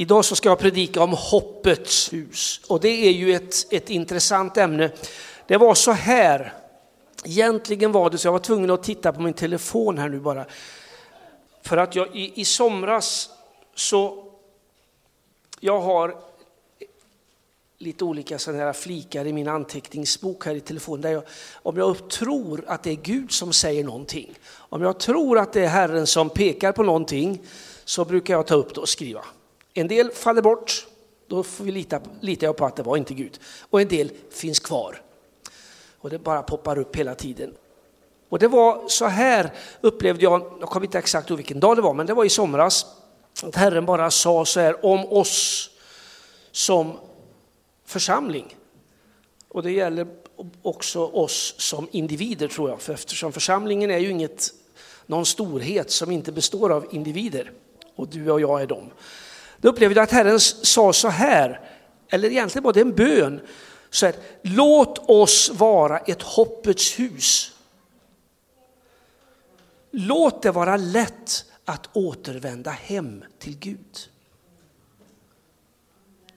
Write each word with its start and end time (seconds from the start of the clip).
Idag 0.00 0.24
så 0.24 0.36
ska 0.36 0.48
jag 0.48 0.58
predika 0.58 1.02
om 1.02 1.12
hoppets 1.12 2.12
hus 2.12 2.60
och 2.66 2.80
det 2.80 2.88
är 2.88 3.10
ju 3.10 3.34
ett, 3.34 3.72
ett 3.72 3.90
intressant 3.90 4.56
ämne. 4.56 4.90
Det 5.46 5.56
var 5.56 5.74
så 5.74 5.92
här, 5.92 6.52
egentligen 7.24 7.92
var 7.92 8.10
det 8.10 8.18
så, 8.18 8.26
jag 8.26 8.32
var 8.32 8.38
tvungen 8.38 8.70
att 8.70 8.82
titta 8.82 9.12
på 9.12 9.20
min 9.20 9.32
telefon 9.32 9.98
här 9.98 10.08
nu 10.08 10.20
bara. 10.20 10.46
För 11.62 11.76
att 11.76 11.94
jag 11.94 12.16
i, 12.16 12.40
i 12.40 12.44
somras 12.44 13.30
så, 13.74 14.24
jag 15.60 15.80
har 15.80 16.16
lite 17.78 18.04
olika 18.04 18.38
sådana 18.38 18.62
här 18.62 18.72
flikar 18.72 19.26
i 19.26 19.32
min 19.32 19.48
anteckningsbok 19.48 20.46
här 20.46 20.54
i 20.54 20.60
telefonen. 20.60 21.00
Där 21.00 21.10
jag, 21.10 21.22
om 21.54 21.76
jag 21.76 22.10
tror 22.10 22.64
att 22.66 22.82
det 22.82 22.90
är 22.90 22.96
Gud 23.02 23.32
som 23.32 23.52
säger 23.52 23.84
någonting, 23.84 24.34
om 24.52 24.82
jag 24.82 25.00
tror 25.00 25.38
att 25.38 25.52
det 25.52 25.64
är 25.64 25.68
Herren 25.68 26.06
som 26.06 26.30
pekar 26.30 26.72
på 26.72 26.82
någonting, 26.82 27.42
så 27.84 28.04
brukar 28.04 28.34
jag 28.34 28.46
ta 28.46 28.54
upp 28.54 28.74
det 28.74 28.80
och 28.80 28.88
skriva. 28.88 29.24
En 29.74 29.88
del 29.88 30.10
faller 30.10 30.42
bort, 30.42 30.86
då 31.26 31.42
får 31.42 31.64
vi 31.64 31.72
lita, 31.72 32.00
litar 32.20 32.46
jag 32.46 32.56
på 32.56 32.66
att 32.66 32.76
det 32.76 32.82
var 32.82 32.96
inte 32.96 33.14
Gud. 33.14 33.40
Och 33.60 33.80
en 33.80 33.88
del 33.88 34.12
finns 34.30 34.58
kvar. 34.58 35.02
Och 35.98 36.10
det 36.10 36.18
bara 36.18 36.42
poppar 36.42 36.78
upp 36.78 36.96
hela 36.96 37.14
tiden. 37.14 37.54
Och 38.28 38.38
det 38.38 38.48
var 38.48 38.88
så 38.88 39.06
här 39.06 39.52
upplevde 39.80 40.22
jag, 40.22 40.56
jag 40.60 40.68
kommer 40.68 40.86
inte 40.86 40.98
exakt 40.98 41.30
ihåg 41.30 41.36
vilken 41.36 41.60
dag 41.60 41.76
det 41.76 41.82
var, 41.82 41.94
men 41.94 42.06
det 42.06 42.14
var 42.14 42.24
i 42.24 42.28
somras, 42.28 42.86
att 43.42 43.56
Herren 43.56 43.86
bara 43.86 44.10
sa 44.10 44.44
så 44.44 44.60
här 44.60 44.84
om 44.84 45.12
oss 45.12 45.70
som 46.52 46.98
församling. 47.84 48.56
Och 49.48 49.62
det 49.62 49.72
gäller 49.72 50.06
också 50.62 51.04
oss 51.04 51.54
som 51.58 51.88
individer 51.90 52.48
tror 52.48 52.70
jag, 52.70 52.80
för 52.80 52.92
eftersom 52.92 53.32
församlingen 53.32 53.90
är 53.90 53.98
ju 53.98 54.10
inget, 54.10 54.50
någon 55.06 55.26
storhet 55.26 55.90
som 55.90 56.10
inte 56.10 56.32
består 56.32 56.72
av 56.72 56.86
individer. 56.90 57.52
Och 57.96 58.08
du 58.08 58.30
och 58.30 58.40
jag 58.40 58.62
är 58.62 58.66
dem. 58.66 58.90
Då 59.60 59.68
upplevde 59.68 59.96
jag 59.96 60.04
att 60.04 60.10
Herren 60.10 60.40
sa 60.40 60.92
så 60.92 61.08
här, 61.08 61.60
eller 62.08 62.30
egentligen 62.30 62.64
var 62.64 62.72
det 62.72 62.80
en 62.80 62.94
bön, 62.94 63.40
så 63.90 64.06
här, 64.06 64.14
låt 64.42 65.10
oss 65.10 65.50
vara 65.50 65.98
ett 65.98 66.22
hoppets 66.22 66.98
hus. 66.98 67.52
Låt 69.90 70.42
det 70.42 70.50
vara 70.50 70.76
lätt 70.76 71.44
att 71.64 71.88
återvända 71.92 72.70
hem 72.70 73.24
till 73.38 73.58
Gud. 73.58 74.10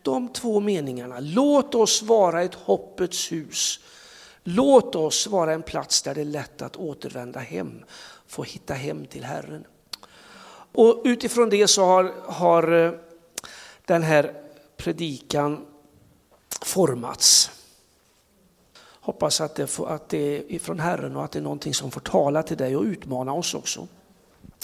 De 0.02 0.34
två 0.34 0.60
meningarna, 0.60 1.20
låt 1.20 1.76
oss 1.76 2.02
vara 2.02 2.44
ett 2.44 2.56
hoppets 2.56 3.32
hus. 3.32 3.80
Låt 4.44 4.96
oss 4.96 5.28
vara 5.28 5.54
en 5.54 5.64
plats 5.64 6.02
där 6.02 6.16
det 6.16 6.22
är 6.22 6.26
lätt 6.26 6.62
att 6.62 6.76
återvända 6.76 7.40
hem, 7.40 7.84
få 8.28 8.44
hitta 8.44 8.74
hem 8.74 9.06
till 9.06 9.24
Herren. 9.24 9.66
Och 10.72 11.02
utifrån 11.06 11.50
det 11.50 11.68
så 11.68 11.86
har, 11.86 12.14
har 12.26 12.72
eh, 12.72 12.92
den 13.86 14.04
här 14.04 14.34
predikan 14.78 15.66
formats. 16.62 17.52
Hoppas 18.86 19.42
att 19.42 19.56
det, 19.56 19.68
får, 19.68 19.90
att 19.90 20.10
det 20.10 20.56
är 20.56 20.60
från 20.60 20.80
Herren 20.80 21.16
och 21.16 21.24
att 21.24 21.32
det 21.32 21.40
är 21.40 21.44
någonting 21.44 21.74
som 21.74 21.92
får 21.92 22.02
tala 22.02 22.44
till 22.44 22.58
dig 22.58 22.76
och 22.76 22.84
utmana 22.84 23.34
oss 23.34 23.54
också. 23.54 23.88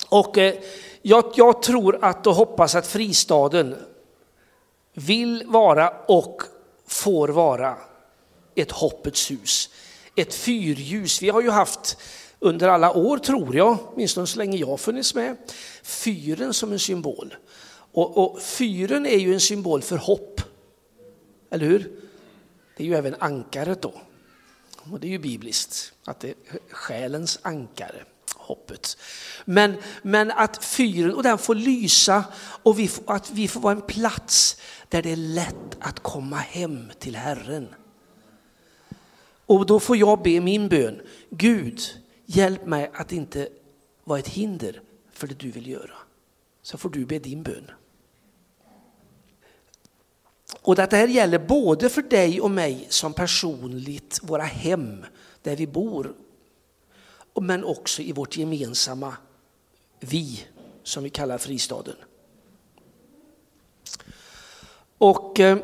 Och 0.09 0.38
eh, 0.38 0.56
jag, 1.02 1.31
jag 1.36 1.61
tror 1.61 2.00
att 2.02 2.28
och 2.28 2.36
hoppas 2.36 2.76
att 2.76 2.88
fristaden 2.88 3.76
vill 4.94 5.44
vara 5.48 5.89
och 6.08 6.42
får 6.88 7.28
vara 7.28 7.78
ett 8.56 8.72
hoppets 8.72 9.31
hus. 9.31 9.70
Ett 10.16 10.33
fyrljus. 10.33 11.22
Vi 11.22 11.30
har 11.30 11.42
ju 11.42 11.50
haft 11.50 11.98
under 12.39 12.67
alla 12.67 12.94
år, 12.94 13.17
tror 13.17 13.56
jag, 13.56 13.78
åtminstone 13.94 14.28
så 14.28 14.38
länge 14.38 14.58
jag 14.58 14.80
funnits 14.80 15.16
med, 15.16 15.38
fyren 15.83 16.54
som 16.54 16.72
en 16.72 16.80
symbol. 16.80 17.36
Och, 18.00 18.17
och 18.17 18.42
fyren 18.42 19.05
är 19.05 19.17
ju 19.17 19.33
en 19.33 19.39
symbol 19.39 19.81
för 19.81 19.97
hopp. 19.97 20.42
Eller 21.50 21.66
hur? 21.66 21.92
Det 22.78 22.83
är 22.83 22.88
ju 22.88 22.95
även 22.95 23.16
ankaret 23.19 23.81
då. 23.81 23.94
Och 24.92 25.00
det 25.00 25.08
är 25.08 25.11
ju 25.11 25.19
bibliskt, 25.19 25.94
att 26.05 26.20
det 26.20 26.30
är 26.30 26.36
själens 26.70 27.39
ankare, 27.42 28.04
hoppet. 28.36 28.98
Men, 29.45 29.76
men 30.02 30.32
att 30.32 30.65
fyren, 30.65 31.14
och 31.14 31.23
den 31.23 31.37
får 31.37 31.55
lysa 31.55 32.23
och 32.64 32.80
vi, 32.80 32.89
att 33.05 33.32
vi 33.32 33.48
får 33.48 33.60
vara 33.60 33.76
en 33.76 33.82
plats 33.82 34.61
där 34.89 35.02
det 35.02 35.11
är 35.11 35.16
lätt 35.16 35.77
att 35.80 35.99
komma 35.99 36.37
hem 36.37 36.92
till 36.99 37.16
Herren. 37.16 37.67
Och 39.45 39.66
då 39.66 39.80
får 39.80 39.98
jag 39.98 40.21
be 40.21 40.39
min 40.42 40.70
bön, 40.70 41.02
Gud, 41.30 41.81
hjälp 42.26 42.66
mig 42.66 42.92
att 42.93 43.11
inte 43.11 43.49
vara 44.04 44.20
ett 44.20 44.27
hinder 44.27 44.81
för 45.11 45.27
det 45.27 45.39
du 45.39 45.52
vill 45.52 45.67
göra. 45.67 45.93
Så 46.61 46.77
får 46.77 46.89
du 46.89 47.05
be 47.05 47.20
din 47.20 47.43
bön. 47.43 47.71
Och 50.69 50.75
det 50.75 50.91
här 50.91 51.07
gäller 51.07 51.39
både 51.39 51.89
för 51.89 52.02
dig 52.02 52.41
och 52.41 52.52
mig 52.52 52.87
som 52.89 53.13
personligt, 53.13 54.19
våra 54.21 54.43
hem 54.43 55.05
där 55.41 55.55
vi 55.55 55.67
bor, 55.67 56.13
men 57.41 57.63
också 57.63 58.02
i 58.02 58.11
vårt 58.11 58.37
gemensamma 58.37 59.13
vi 59.99 60.45
som 60.83 61.03
vi 61.03 61.09
kallar 61.09 61.37
fristaden. 61.37 61.95
Och 64.97 65.39
eh, 65.39 65.57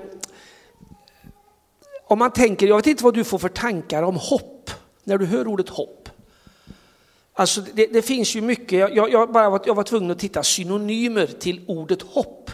om 2.08 2.20
man 2.20 2.32
tänker, 2.32 2.68
jag 2.68 2.76
vet 2.76 2.88
inte 2.88 3.04
vad 3.04 3.14
du 3.14 3.24
får 3.24 3.40
för 3.40 3.50
tankar 3.50 4.04
om 4.04 4.16
hopp 4.16 4.72
när 5.04 5.18
du 5.18 5.26
hör 5.26 5.48
ordet 5.48 5.70
hopp. 5.70 6.10
Alltså 7.34 7.62
det, 7.74 7.88
det 7.88 8.02
finns 8.02 8.36
ju 8.36 8.42
mycket, 8.42 8.80
jag, 8.96 9.12
jag, 9.12 9.32
bara 9.32 9.50
var, 9.50 9.62
jag 9.66 9.76
var 9.76 9.84
tvungen 9.84 10.12
att 10.12 10.20
titta 10.20 10.44
synonymer 10.44 11.28
till 11.28 11.66
ordet 11.68 12.02
hopp 12.02 12.52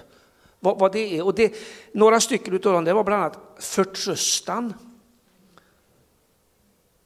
vad, 0.64 0.80
vad 0.80 0.92
det 0.92 1.18
är. 1.18 1.26
Och 1.26 1.36
det, 1.36 1.56
några 1.92 2.20
stycken 2.20 2.54
av 2.54 2.60
dem 2.60 2.84
det 2.84 2.94
var 2.94 3.04
bland 3.04 3.24
annat 3.24 3.40
förtröstan. 3.60 4.74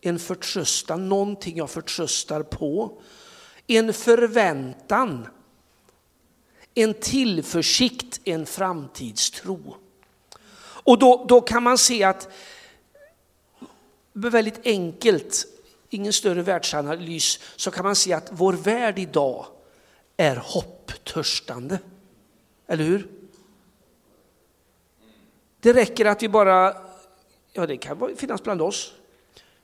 En 0.01 0.19
förtröstan, 0.19 1.09
någonting 1.09 1.57
jag 1.57 1.69
förtröstar 1.69 2.43
på. 2.43 3.01
En 3.67 3.93
förväntan. 3.93 5.27
En 6.73 6.93
tillförsikt, 6.93 8.19
en 8.23 8.45
framtidstro. 8.45 9.75
Och 10.85 10.99
då, 10.99 11.25
då 11.29 11.41
kan 11.41 11.63
man 11.63 11.77
se 11.77 12.03
att, 12.03 12.29
väldigt 14.13 14.67
enkelt, 14.67 15.45
ingen 15.89 16.13
större 16.13 16.41
världsanalys, 16.41 17.39
så 17.55 17.71
kan 17.71 17.85
man 17.85 17.95
se 17.95 18.13
att 18.13 18.29
vår 18.31 18.53
värld 18.53 18.99
idag 18.99 19.45
är 20.17 20.35
hopptörstande. 20.35 21.79
Eller 22.67 22.83
hur? 22.83 23.14
Det 25.65 25.73
räcker 25.73 26.05
att 26.05 26.23
vi 26.23 26.29
bara, 26.29 26.77
ja 27.53 27.65
det 27.67 27.77
kan 27.77 28.15
finnas 28.15 28.43
bland 28.43 28.61
oss, 28.61 28.93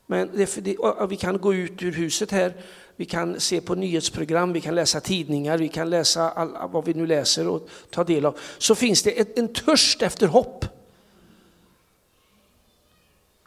men 0.06 0.30
det, 0.34 0.56
det, 0.56 0.78
vi 1.10 1.16
kan 1.16 1.38
gå 1.38 1.54
ut 1.54 1.84
ur 1.84 1.92
huset 1.92 2.32
här, 2.32 2.54
vi 2.96 3.06
kan 3.06 3.40
se 3.40 3.62
på 3.62 3.76
nyhetsprogram, 3.76 4.54
vi 4.54 4.62
kan 4.62 4.76
läsa 4.76 5.00
tidningar, 5.00 5.58
vi 5.58 5.68
kan 5.68 5.90
läsa 5.90 6.30
all, 6.30 6.70
vad 6.72 6.86
vi 6.86 6.94
nu 6.94 7.08
läser 7.08 7.48
och 7.48 7.70
ta 7.90 8.04
del 8.04 8.26
av. 8.26 8.40
Så 8.58 8.76
finns 8.76 9.04
det 9.04 9.20
ett, 9.20 9.38
en 9.38 9.54
törst 9.54 10.02
efter 10.02 10.28
hopp. 10.28 10.66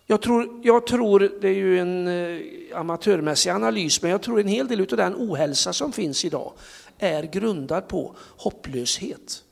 Jag 0.07 0.23
tror, 0.23 0.61
jag 0.63 0.87
tror, 0.87 1.33
det 1.41 1.49
är 1.49 1.55
ju 1.55 1.79
en 1.79 2.09
eh, 2.09 2.41
amatörmässig 2.81 3.51
analys, 3.51 4.03
men 4.03 4.11
jag 4.11 4.23
tror 4.23 4.41
en 4.41 4.49
hel 4.49 4.69
del 4.69 4.81
av 4.81 4.87
den 4.87 5.15
ohälsa 5.15 5.73
som 5.73 5.93
finns 5.93 6.25
idag 6.25 6.53
är 6.99 7.23
grundad 7.23 7.89
på 7.89 8.15
hopplöshet. 8.37 9.45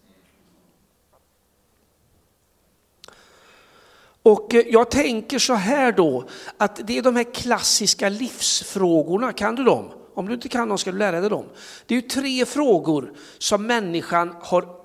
Och 4.23 4.55
eh, 4.55 4.65
jag 4.69 4.91
tänker 4.91 5.39
så 5.39 5.55
här 5.55 5.93
då, 5.93 6.25
att 6.57 6.87
det 6.87 6.99
är 6.99 7.03
de 7.03 7.17
här 7.17 7.35
klassiska 7.35 8.09
livsfrågorna, 8.09 9.33
kan 9.33 9.55
du 9.55 9.65
dem? 9.65 9.93
Om 10.15 10.29
du 10.29 10.35
inte 10.35 10.49
kan 10.49 10.69
dem 10.69 10.79
ska 10.79 10.93
du 10.93 10.99
lära 10.99 11.21
dig 11.21 11.31
dem. 11.31 11.47
Det 11.87 11.95
är 11.95 12.03
ju 12.03 12.09
tre 12.09 12.47
frågor 12.47 13.13
som 13.39 13.67
människan 13.67 14.37
har 14.41 14.83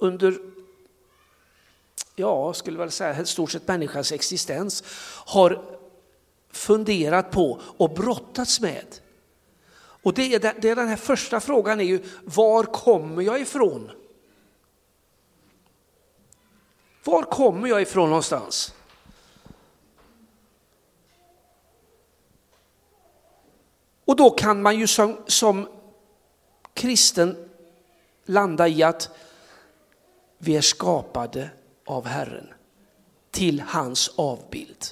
under, 0.00 0.38
ja, 2.16 2.52
skulle 2.52 2.78
väl 2.78 2.90
säga, 2.90 3.20
i 3.20 3.26
stort 3.26 3.50
sett 3.50 3.68
människans 3.68 4.12
existens, 4.12 4.84
har 5.26 5.78
funderat 6.52 7.30
på 7.30 7.60
och 7.76 7.90
brottats 7.90 8.60
med. 8.60 8.86
Och 10.02 10.14
det 10.14 10.34
är, 10.34 10.60
det 10.60 10.68
är 10.68 10.76
den 10.76 10.88
här 10.88 10.96
första 10.96 11.40
frågan 11.40 11.80
är 11.80 11.84
ju, 11.84 12.02
var 12.24 12.64
kommer 12.64 13.22
jag 13.22 13.40
ifrån? 13.40 13.90
Var 17.08 17.22
kommer 17.22 17.68
jag 17.68 17.82
ifrån 17.82 18.08
någonstans? 18.08 18.74
Och 24.04 24.16
då 24.16 24.30
kan 24.30 24.62
man 24.62 24.78
ju 24.78 24.86
som, 24.86 25.16
som 25.26 25.68
kristen 26.74 27.48
landa 28.24 28.68
i 28.68 28.82
att 28.82 29.10
vi 30.38 30.56
är 30.56 30.60
skapade 30.60 31.50
av 31.86 32.06
Herren 32.06 32.48
till 33.30 33.60
hans 33.60 34.10
avbild. 34.16 34.84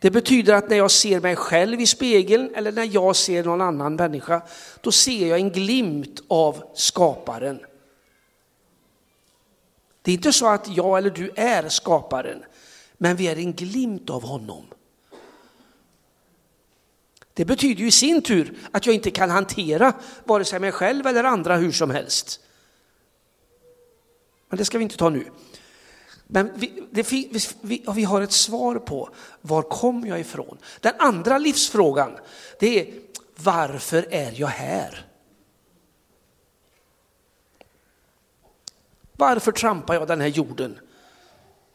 Det 0.00 0.10
betyder 0.10 0.54
att 0.54 0.68
när 0.68 0.76
jag 0.76 0.90
ser 0.90 1.20
mig 1.20 1.36
själv 1.36 1.80
i 1.80 1.86
spegeln 1.86 2.54
eller 2.54 2.72
när 2.72 2.94
jag 2.94 3.16
ser 3.16 3.44
någon 3.44 3.60
annan 3.60 3.96
människa, 3.96 4.42
då 4.80 4.92
ser 4.92 5.26
jag 5.26 5.38
en 5.38 5.50
glimt 5.50 6.20
av 6.28 6.64
skaparen. 6.74 7.60
Det 10.04 10.10
är 10.10 10.14
inte 10.14 10.32
så 10.32 10.48
att 10.48 10.68
jag 10.68 10.98
eller 10.98 11.10
du 11.10 11.30
är 11.36 11.68
skaparen, 11.68 12.44
men 12.98 13.16
vi 13.16 13.28
är 13.28 13.36
en 13.36 13.52
glimt 13.52 14.10
av 14.10 14.22
honom. 14.22 14.64
Det 17.34 17.44
betyder 17.44 17.80
ju 17.80 17.86
i 17.86 17.90
sin 17.90 18.22
tur 18.22 18.58
att 18.70 18.86
jag 18.86 18.94
inte 18.94 19.10
kan 19.10 19.30
hantera 19.30 19.92
vare 20.24 20.44
sig 20.44 20.60
mig 20.60 20.72
själv 20.72 21.06
eller 21.06 21.24
andra 21.24 21.56
hur 21.56 21.72
som 21.72 21.90
helst. 21.90 22.40
Men 24.48 24.58
det 24.58 24.64
ska 24.64 24.78
vi 24.78 24.84
inte 24.84 24.96
ta 24.96 25.08
nu. 25.08 25.26
Men 26.26 26.50
vi, 26.54 26.82
det, 26.90 27.12
vi, 27.60 27.84
vi 27.94 28.04
har 28.04 28.20
ett 28.22 28.32
svar 28.32 28.76
på 28.76 29.10
var 29.40 29.62
kommer 29.62 30.08
jag 30.08 30.20
ifrån? 30.20 30.58
Den 30.80 30.94
andra 30.98 31.38
livsfrågan 31.38 32.18
det 32.58 32.80
är 32.80 32.94
varför 33.36 34.06
är 34.10 34.32
jag 34.40 34.48
här? 34.48 35.06
Varför 39.24 39.52
trampar 39.52 39.94
jag 39.94 40.08
den 40.08 40.20
här 40.20 40.28
jorden? 40.28 40.78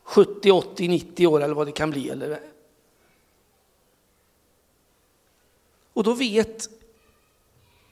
70, 0.04 0.51
80, 0.51 0.88
90 0.88 1.28
år 1.28 1.42
eller 1.42 1.54
vad 1.56 1.68
det 1.68 1.72
kan 1.72 1.90
bli. 1.90 2.10
Eller? 2.10 2.40
Och 5.94 6.04
då 6.04 6.13
vet 6.13 6.69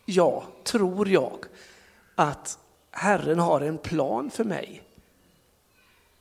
jag, 0.05 0.43
tror 0.63 1.09
jag, 1.09 1.45
att 2.15 2.59
Herren 2.91 3.39
har 3.39 3.61
en 3.61 3.77
plan 3.77 4.29
för 4.31 4.43
mig. 4.43 4.83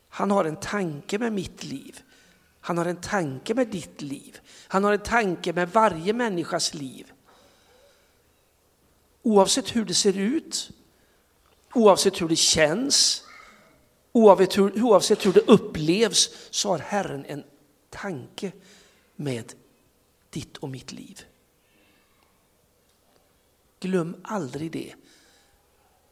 Han 0.08 0.30
har 0.30 0.44
en 0.44 0.56
tanke 0.56 1.18
med 1.18 1.32
mitt 1.32 1.64
liv. 1.64 2.00
Han 2.60 2.78
har 2.78 2.84
en 2.84 3.00
tanke 3.00 3.54
med 3.54 3.68
ditt 3.68 4.02
liv. 4.02 4.40
Han 4.68 4.84
har 4.84 4.92
en 4.92 4.98
tanke 4.98 5.52
med 5.52 5.72
varje 5.72 6.12
människas 6.12 6.74
liv. 6.74 7.12
Oavsett 9.22 9.76
hur 9.76 9.84
det 9.84 9.94
ser 9.94 10.18
ut, 10.18 10.70
oavsett 11.74 12.20
hur 12.20 12.28
det 12.28 12.36
känns, 12.36 13.22
oavsett 14.16 14.58
hur, 14.58 14.82
oavsett 14.82 15.26
hur 15.26 15.32
det 15.32 15.40
upplevs 15.40 16.48
så 16.50 16.68
har 16.68 16.78
Herren 16.78 17.24
en 17.24 17.44
tanke 17.90 18.52
med 19.16 19.52
ditt 20.30 20.56
och 20.56 20.68
mitt 20.68 20.92
liv. 20.92 21.24
Glöm 23.80 24.16
aldrig 24.22 24.72
det. 24.72 24.94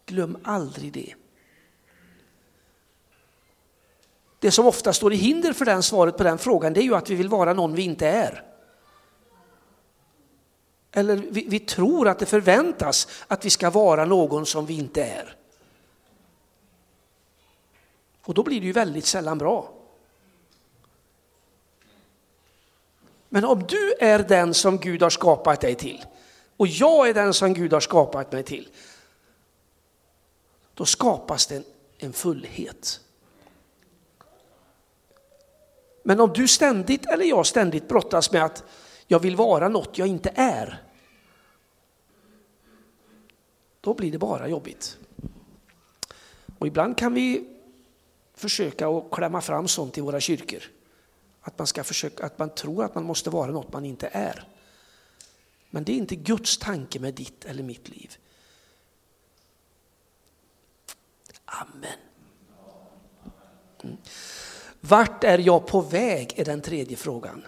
Glöm 0.07 0.39
aldrig 0.43 0.93
det. 0.93 1.15
Det 4.39 4.51
som 4.51 4.67
ofta 4.67 4.93
står 4.93 5.13
i 5.13 5.17
hinder 5.17 5.53
för 5.53 5.65
den 5.65 5.83
svaret 5.83 6.17
på 6.17 6.23
den 6.23 6.39
frågan 6.39 6.73
det 6.73 6.81
är 6.81 6.85
ju 6.85 6.95
att 6.95 7.11
vi 7.11 7.15
vill 7.15 7.29
vara 7.29 7.53
någon 7.53 7.75
vi 7.75 7.83
inte 7.83 8.09
är. 8.09 8.45
Eller 10.93 11.17
vi, 11.17 11.47
vi, 11.49 11.59
tror 11.59 12.09
att 12.09 12.19
det 12.19 12.27
förväntas 12.27 13.09
att 13.29 13.45
vi 13.45 13.51
ska 13.51 13.71
vara 13.71 14.05
någon 14.05 14.47
som 14.47 14.67
vi 14.67 14.75
inte 14.75 15.05
är. 15.05 15.37
Och 18.25 18.35
då 18.35 18.43
blir 18.43 18.61
det 18.61 18.67
ju 18.67 18.73
väldigt 18.73 19.07
sällan 19.07 19.39
bra. 19.39 19.73
Men 23.29 23.45
om 23.45 23.63
du 23.69 23.95
är 24.01 24.19
den 24.19 24.55
som 24.55 24.79
Gud 24.79 25.03
har 25.03 25.11
skapat 25.11 25.61
dig 25.61 25.75
till 25.75 26.05
och 26.57 26.67
jag 26.67 27.09
är 27.09 27.15
den 27.15 27.35
som 27.35 27.55
Gud 27.55 27.73
har 27.73 27.81
skapat 27.81 28.33
mig 28.33 28.43
till, 28.43 28.69
då 30.75 30.85
skapas 30.85 31.47
det 31.47 31.57
en, 31.57 31.65
en 31.99 32.13
fullhet. 32.13 33.01
Men 36.03 36.21
om 36.21 36.33
du 36.33 36.49
ständigt, 36.49 37.07
eller 37.07 37.25
jag 37.25 37.47
ständigt 37.47 37.89
brottas 37.89 38.33
med 38.33 38.45
att 38.45 38.65
jag 39.07 39.19
vill 39.19 39.37
vara 39.37 39.69
något 39.69 39.99
jag 39.99 40.09
inte 40.09 40.33
är, 40.35 40.83
då 43.81 43.95
blir 43.95 44.13
det 44.13 44.19
bara 44.19 44.49
jobbigt. 44.49 44.99
Och 46.59 46.67
ibland 46.67 46.99
kan 46.99 47.15
vi 47.15 47.54
försöka 48.45 48.89
att 48.89 49.11
klämma 49.11 49.41
fram 49.41 49.69
sånt 49.69 49.99
i 49.99 50.01
våra 50.01 50.21
kyrkor. 50.21 50.63
Att 51.41 51.59
man, 51.59 51.67
ska 51.67 51.85
försöka, 51.85 52.27
att 52.27 52.39
man 52.39 52.55
tror 52.55 52.85
att 52.85 52.95
man 52.95 53.05
måste 53.05 53.31
vara 53.31 53.51
något 53.51 53.73
man 53.73 53.85
inte 53.85 54.09
är. 54.13 54.49
Men 55.71 55.85
det 55.85 55.93
är 55.93 55.97
inte 55.97 56.17
Guds 56.17 56.59
tanke 56.59 57.01
med 57.01 57.15
ditt 57.15 57.45
eller 57.45 57.63
mitt 57.63 57.89
liv. 57.89 58.17
Amen. 61.45 61.99
Mm. 63.83 63.97
Vart 64.81 65.25
är 65.25 65.39
jag 65.39 65.67
på 65.67 65.81
väg 65.81 66.33
är 66.37 66.45
den 66.45 66.63
tredje 66.63 66.97
frågan. 66.97 67.47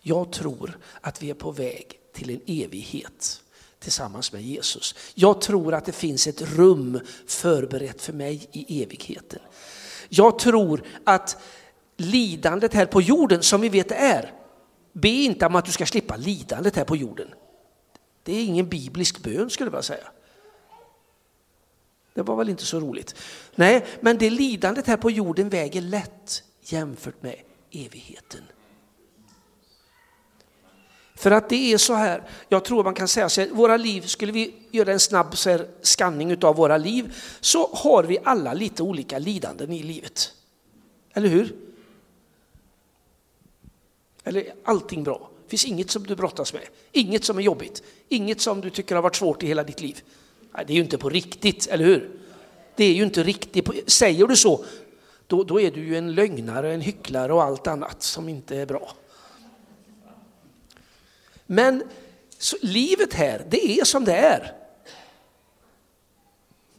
Jag 0.00 0.32
tror 0.32 0.78
att 1.00 1.22
vi 1.22 1.30
är 1.30 1.34
på 1.34 1.50
väg 1.50 2.00
till 2.12 2.30
en 2.30 2.40
evighet 2.46 3.43
tillsammans 3.84 4.32
med 4.32 4.42
Jesus. 4.42 4.94
Jag 5.14 5.40
tror 5.40 5.74
att 5.74 5.84
det 5.84 5.92
finns 5.92 6.26
ett 6.26 6.42
rum 6.42 7.00
förberett 7.26 8.02
för 8.02 8.12
mig 8.12 8.48
i 8.52 8.82
evigheten. 8.82 9.40
Jag 10.08 10.38
tror 10.38 10.82
att 11.04 11.36
lidandet 11.96 12.74
här 12.74 12.86
på 12.86 13.02
jorden, 13.02 13.42
som 13.42 13.60
vi 13.60 13.68
vet 13.68 13.90
är, 13.90 14.32
be 14.92 15.08
inte 15.08 15.46
om 15.46 15.56
att 15.56 15.64
du 15.64 15.72
ska 15.72 15.86
slippa 15.86 16.16
lidandet 16.16 16.76
här 16.76 16.84
på 16.84 16.96
jorden. 16.96 17.28
Det 18.22 18.32
är 18.32 18.44
ingen 18.44 18.68
biblisk 18.68 19.22
bön 19.22 19.50
skulle 19.50 19.70
jag 19.70 19.84
säga. 19.84 20.08
Det 22.14 22.22
var 22.22 22.36
väl 22.36 22.48
inte 22.48 22.64
så 22.64 22.80
roligt. 22.80 23.14
Nej, 23.54 23.86
men 24.00 24.18
det 24.18 24.30
lidandet 24.30 24.86
här 24.86 24.96
på 24.96 25.10
jorden 25.10 25.48
väger 25.48 25.80
lätt 25.80 26.42
jämfört 26.60 27.22
med 27.22 27.36
evigheten. 27.70 28.42
För 31.14 31.30
att 31.30 31.48
det 31.48 31.72
är 31.72 31.78
så 31.78 31.94
här, 31.94 32.22
jag 32.48 32.64
tror 32.64 32.84
man 32.84 32.94
kan 32.94 33.08
säga 33.08 33.28
så 33.28 33.40
här, 33.40 33.48
våra 33.48 33.76
liv, 33.76 34.00
skulle 34.00 34.32
vi 34.32 34.54
göra 34.70 34.92
en 34.92 35.00
snabb 35.00 35.36
så 35.36 35.50
här, 35.50 35.66
skanning 35.82 36.44
av 36.44 36.56
våra 36.56 36.76
liv, 36.76 37.16
så 37.40 37.70
har 37.74 38.04
vi 38.04 38.18
alla 38.24 38.52
lite 38.52 38.82
olika 38.82 39.18
lidanden 39.18 39.72
i 39.72 39.82
livet. 39.82 40.32
Eller 41.14 41.28
hur? 41.28 41.56
Eller 44.24 44.54
allting 44.64 45.02
bra? 45.02 45.30
Det 45.44 45.50
finns 45.50 45.64
inget 45.64 45.90
som 45.90 46.06
du 46.06 46.16
brottas 46.16 46.52
med, 46.52 46.62
inget 46.92 47.24
som 47.24 47.38
är 47.38 47.42
jobbigt, 47.42 47.82
inget 48.08 48.40
som 48.40 48.60
du 48.60 48.70
tycker 48.70 48.94
har 48.94 49.02
varit 49.02 49.16
svårt 49.16 49.42
i 49.42 49.46
hela 49.46 49.62
ditt 49.64 49.80
liv. 49.80 50.02
Nej, 50.54 50.64
det 50.66 50.72
är 50.72 50.74
ju 50.74 50.82
inte 50.82 50.98
på 50.98 51.08
riktigt, 51.08 51.66
eller 51.66 51.84
hur? 51.84 52.10
Det 52.76 52.84
är 52.84 52.92
ju 52.92 53.04
inte 53.04 53.22
riktigt. 53.22 53.90
Säger 53.90 54.26
du 54.26 54.36
så, 54.36 54.64
då, 55.26 55.44
då 55.44 55.60
är 55.60 55.70
du 55.70 55.84
ju 55.84 55.96
en 55.96 56.14
lögnare, 56.14 56.74
en 56.74 56.80
hycklare 56.80 57.32
och 57.32 57.42
allt 57.42 57.66
annat 57.66 58.02
som 58.02 58.28
inte 58.28 58.56
är 58.56 58.66
bra. 58.66 58.92
Men 61.46 61.82
så, 62.38 62.56
livet 62.62 63.12
här, 63.12 63.46
det 63.48 63.80
är 63.80 63.84
som 63.84 64.04
det 64.04 64.16
är. 64.16 64.56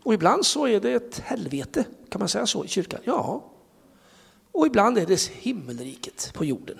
Och 0.03 0.13
ibland 0.13 0.45
så 0.45 0.67
är 0.67 0.79
det 0.79 0.93
ett 0.93 1.19
helvete, 1.19 1.85
kan 2.09 2.19
man 2.19 2.29
säga 2.29 2.45
så 2.45 2.65
i 2.65 2.67
kyrkan? 2.67 2.99
Ja. 3.03 3.51
Och 4.51 4.67
ibland 4.67 4.97
är 4.97 5.05
det 5.05 5.21
himmelriket 5.27 6.33
på 6.33 6.45
jorden. 6.45 6.79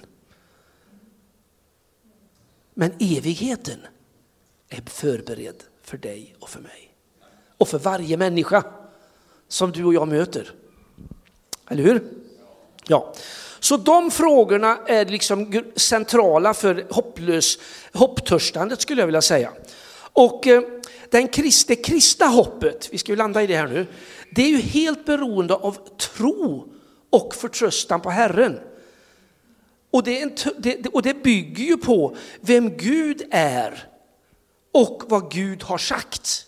Men 2.73 2.91
evigheten 2.99 3.79
är 4.69 4.81
förberedd 4.85 5.63
för 5.81 5.97
dig 5.97 6.35
och 6.39 6.49
för 6.49 6.59
mig. 6.59 6.95
Och 7.57 7.67
för 7.67 7.79
varje 7.79 8.17
människa 8.17 8.63
som 9.47 9.71
du 9.71 9.85
och 9.85 9.93
jag 9.93 10.07
möter. 10.07 10.53
Eller 11.69 11.83
hur? 11.83 12.13
Ja. 12.87 13.13
Så 13.65 13.77
de 13.77 14.11
frågorna 14.11 14.77
är 14.87 15.05
liksom 15.05 15.63
centrala 15.75 16.53
för 16.53 16.87
hopplös, 16.89 17.59
hopptörstandet 17.93 18.81
skulle 18.81 19.01
jag 19.01 19.05
vilja 19.05 19.21
säga. 19.21 19.51
Och 19.97 20.47
eh, 20.47 20.61
den 21.09 21.27
krist, 21.27 21.67
det 21.67 21.75
kristna 21.75 22.25
hoppet, 22.25 22.89
vi 22.91 22.97
ska 22.97 23.11
ju 23.11 23.15
landa 23.15 23.43
i 23.43 23.47
det 23.47 23.55
här 23.55 23.67
nu, 23.67 23.87
det 24.31 24.41
är 24.41 24.47
ju 24.47 24.57
helt 24.57 25.05
beroende 25.05 25.53
av 25.53 25.77
tro 25.97 26.73
och 27.09 27.35
förtröstan 27.35 28.01
på 28.01 28.09
Herren. 28.09 28.59
Och 29.91 30.03
det, 30.03 30.21
en, 30.21 30.35
det, 30.57 30.87
och 30.87 31.01
det 31.01 31.23
bygger 31.23 31.63
ju 31.63 31.77
på 31.77 32.15
vem 32.41 32.77
Gud 32.77 33.21
är 33.31 33.87
och 34.73 35.03
vad 35.07 35.31
Gud 35.31 35.63
har 35.63 35.77
sagt. 35.77 36.47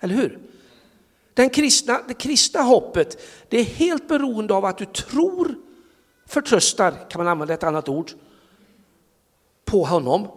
Eller 0.00 0.14
hur? 0.14 0.38
Den 1.34 1.50
kristna, 1.50 2.00
det 2.08 2.14
kristna 2.14 2.62
hoppet 2.62 3.22
det 3.48 3.58
är 3.58 3.64
helt 3.64 4.08
beroende 4.08 4.54
av 4.54 4.64
att 4.64 4.78
du 4.78 4.84
tror, 4.84 5.54
förtröstar, 6.30 7.10
kan 7.10 7.18
man 7.18 7.28
använda 7.28 7.54
ett 7.54 7.62
annat 7.62 7.88
ord, 7.88 8.10
på 9.64 9.84
honom. 9.84 10.28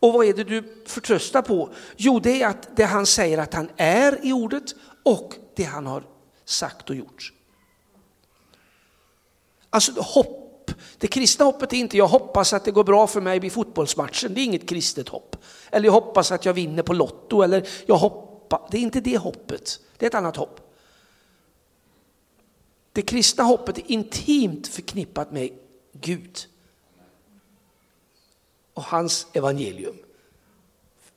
Och 0.00 0.12
vad 0.12 0.26
är 0.26 0.32
det 0.32 0.44
du 0.44 0.84
förtröstar 0.86 1.42
på? 1.42 1.70
Jo, 1.96 2.20
det 2.20 2.42
är 2.42 2.48
att 2.48 2.76
det 2.76 2.84
han 2.84 3.06
säger 3.06 3.38
att 3.38 3.54
han 3.54 3.70
är 3.76 4.26
i 4.26 4.32
ordet 4.32 4.74
och 5.02 5.34
det 5.56 5.62
han 5.64 5.86
har 5.86 6.04
sagt 6.44 6.90
och 6.90 6.96
gjort. 6.96 7.32
Alltså 9.70 9.92
hopp, 10.00 10.70
det 10.98 11.06
kristna 11.06 11.44
hoppet 11.44 11.72
är 11.72 11.76
inte 11.76 11.96
jag 11.96 12.06
hoppas 12.06 12.52
att 12.52 12.64
det 12.64 12.70
går 12.70 12.84
bra 12.84 13.06
för 13.06 13.20
mig 13.20 13.38
vid 13.38 13.52
fotbollsmatchen, 13.52 14.34
det 14.34 14.40
är 14.40 14.44
inget 14.44 14.68
kristet 14.68 15.08
hopp. 15.08 15.36
Eller 15.70 15.86
jag 15.86 15.92
hoppas 15.92 16.32
att 16.32 16.44
jag 16.44 16.52
vinner 16.52 16.82
på 16.82 16.92
Lotto 16.92 17.42
eller 17.42 17.68
jag 17.86 17.96
hoppas 17.96 18.70
det 18.70 18.76
är 18.76 18.82
inte 18.82 19.00
det 19.00 19.18
hoppet, 19.18 19.80
det 19.98 20.06
är 20.06 20.10
ett 20.10 20.14
annat 20.14 20.36
hopp. 20.36 20.63
Det 22.94 23.02
kristna 23.02 23.44
hoppet 23.44 23.78
är 23.78 23.90
intimt 23.90 24.68
förknippat 24.68 25.32
med 25.32 25.50
Gud 25.92 26.38
och 28.74 28.82
hans 28.82 29.26
evangelium. 29.32 29.96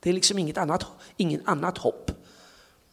Det 0.00 0.10
är 0.10 0.14
liksom 0.14 0.38
inget 0.38 0.58
annat, 0.58 0.86
ingen 1.16 1.42
annat 1.46 1.78
hopp. 1.78 2.10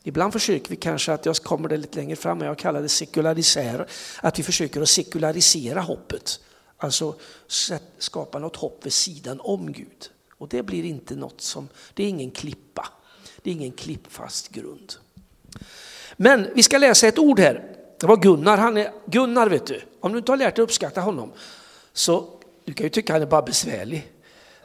Ibland 0.03 0.33
försöker 0.33 0.69
vi 0.69 0.75
kanske, 0.75 1.13
att 1.13 1.25
jag 1.25 1.35
kommer 1.35 1.69
det 1.69 1.77
lite 1.77 1.97
längre 1.97 2.15
fram, 2.15 2.41
jag 2.41 2.57
kallar 2.57 2.81
det 2.81 2.89
sekularisera, 2.89 3.85
att 4.21 4.39
vi 4.39 4.43
försöker 4.43 4.81
att 4.81 4.89
sekularisera 4.89 5.81
hoppet. 5.81 6.39
Alltså 6.77 7.15
skapa 7.97 8.39
något 8.39 8.55
hopp 8.55 8.85
vid 8.85 8.93
sidan 8.93 9.39
om 9.39 9.71
Gud. 9.71 10.09
Och 10.37 10.47
det 10.47 10.63
blir 10.63 10.83
inte 10.83 11.15
något 11.15 11.41
som, 11.41 11.69
det 11.93 12.03
är 12.03 12.07
ingen 12.07 12.31
klippa, 12.31 12.87
det 13.41 13.49
är 13.49 13.53
ingen 13.53 13.71
klippfast 13.71 14.49
grund. 14.49 14.93
Men 16.17 16.47
vi 16.55 16.63
ska 16.63 16.77
läsa 16.77 17.07
ett 17.07 17.19
ord 17.19 17.39
här. 17.39 17.74
Det 18.05 18.09
var 18.09 18.17
Gunnar, 18.17 18.57
han 18.57 18.77
är, 18.77 18.91
Gunnar 19.05 19.49
vet 19.49 19.65
du, 19.65 19.81
om 19.99 20.11
du 20.11 20.17
inte 20.17 20.31
har 20.31 20.37
lärt 20.37 20.55
dig 20.55 20.63
uppskatta 20.63 21.01
honom 21.01 21.31
så 21.93 22.25
du 22.65 22.73
kan 22.73 22.83
ju 22.83 22.89
tycka 22.89 23.13
han 23.13 23.21
är 23.21 23.25
bara 23.25 23.41
besvärlig. 23.41 24.11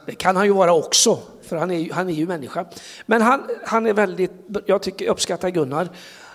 Det 0.05 0.15
kan 0.15 0.35
han 0.35 0.45
ju 0.45 0.51
vara 0.51 0.73
också, 0.73 1.19
för 1.41 1.55
han 1.55 1.71
är, 1.71 1.93
han 1.93 2.09
är 2.09 2.13
ju 2.13 2.27
människa. 2.27 2.65
Men 3.05 3.21
han, 3.21 3.49
han 3.65 3.85
är 3.85 3.93
väldigt, 3.93 4.31
jag 4.65 4.81
tycker, 4.81 5.09
uppskattar 5.09 5.49
Gunnar. 5.49 5.89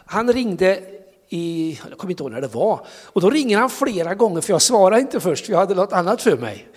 Han 0.07 0.33
ringde 0.33 0.81
i, 1.29 1.79
jag 1.91 1.99
kommer 1.99 2.11
inte 2.11 2.23
ihåg 2.23 2.33
när 2.33 2.41
det 2.41 2.55
var, 2.55 2.87
och 3.05 3.21
då 3.21 3.31
ringer 3.31 3.59
han 3.59 3.71
flera 3.71 4.15
gånger 4.15 4.41
för 4.41 4.53
jag 4.53 4.63
svarade 4.63 5.01
inte 5.01 5.21
först, 5.21 5.47
för 5.47 5.53
jag 5.53 5.61
hade 5.61 5.75
något 5.75 5.93
annat 5.93 6.23
för 6.23 6.37
mig. 6.37 6.69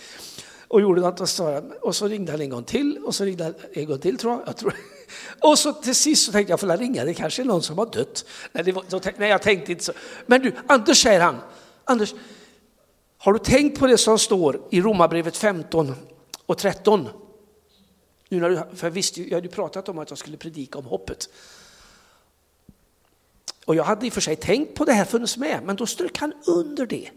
Och 0.68 0.82
gjorde 0.82 1.02
något 1.02 1.22
och 1.22 1.30
svarade, 1.30 1.76
och 1.82 1.96
så 1.96 2.08
ringde 2.08 2.32
han 2.32 2.42
en 2.42 2.50
gång 2.50 2.64
till 2.64 3.00
och 3.06 3.16
så 3.16 3.24
ringde 3.24 3.44
han 3.44 3.54
en 3.74 3.86
gång 3.86 4.00
till 4.00 4.18
tror 4.18 4.34
jag. 4.34 4.42
jag 4.46 4.58
tror. 4.58 4.74
Och 5.42 5.60
så 5.60 5.74
till 5.74 5.96
sist 5.96 6.26
så 6.26 6.32
tänkte 6.32 6.52
jag, 6.52 6.54
jag 6.54 6.60
får 6.60 6.78
ringa, 6.78 7.06
det 7.06 7.14
kanske 7.14 7.42
är 7.42 7.46
någon 7.46 7.64
som 7.64 7.78
har 7.78 7.86
dött. 7.86 8.26
Nej, 8.52 8.64
det 8.64 8.72
var, 8.72 8.84
då, 8.90 9.02
nej, 9.18 9.30
jag 9.30 9.42
tänkte 9.42 9.72
inte 9.72 9.84
så. 9.84 9.94
Men 10.26 10.42
du, 10.42 10.54
Anders 10.68 11.04
säger 11.04 11.20
han, 11.20 11.42
Anders, 11.84 12.14
har 13.18 13.34
du 13.34 13.40
tänkt 13.40 13.80
på 13.80 13.88
det 13.88 13.98
som 13.98 14.20
står 14.20 14.62
i 14.70 14.82
Romarbrevet 14.82 15.38
15 15.38 15.96
och 16.46 16.58
13? 16.58 17.10
Nu 18.30 18.40
när 18.40 18.50
du, 18.50 18.76
för 18.76 18.90
visst, 18.90 19.18
jag 19.18 19.38
hade 19.38 19.48
ju 19.48 19.54
pratat 19.54 19.90
om 19.90 20.00
att 20.00 20.10
jag 20.10 20.20
skulle 20.20 20.38
predika 20.38 20.80
om 20.80 20.86
hoppet. 20.86 21.30
Och 23.66 23.76
jag 23.76 23.84
hade 23.84 24.06
i 24.06 24.10
och 24.10 24.14
för 24.14 24.22
sig 24.22 24.36
tänkt 24.36 24.76
på 24.76 24.86
det 24.86 24.94
här 24.94 25.06
funnits 25.06 25.38
med, 25.38 25.64
men 25.64 25.76
då 25.76 25.86
strök 25.86 26.18
han 26.18 26.34
under 26.48 26.86
det. 26.86 27.10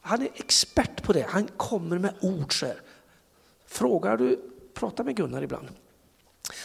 Han 0.00 0.22
är 0.22 0.28
expert 0.34 1.02
på 1.02 1.12
det, 1.12 1.26
han 1.28 1.48
kommer 1.56 1.98
med 1.98 2.14
ord 2.20 2.60
så 2.60 2.66
här. 2.66 2.80
Frågar 3.66 4.16
du, 4.16 4.40
prata 4.74 5.02
med 5.04 5.16
Gunnar 5.16 5.42
ibland. 5.42 5.68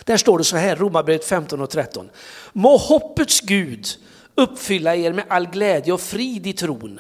Där 0.03 0.17
står 0.17 0.38
det 0.38 0.43
så 0.43 0.58
här, 0.58 0.75
Romarbrevet 0.75 1.25
15 1.25 1.62
och 1.62 1.70
13. 1.70 2.10
Må 2.53 2.77
hoppets 2.77 3.41
Gud 3.41 3.88
uppfylla 4.36 4.96
er 4.96 5.13
med 5.13 5.25
all 5.27 5.48
glädje 5.48 5.93
och 5.93 6.01
frid 6.01 6.48
i 6.48 6.53
tron 6.53 7.00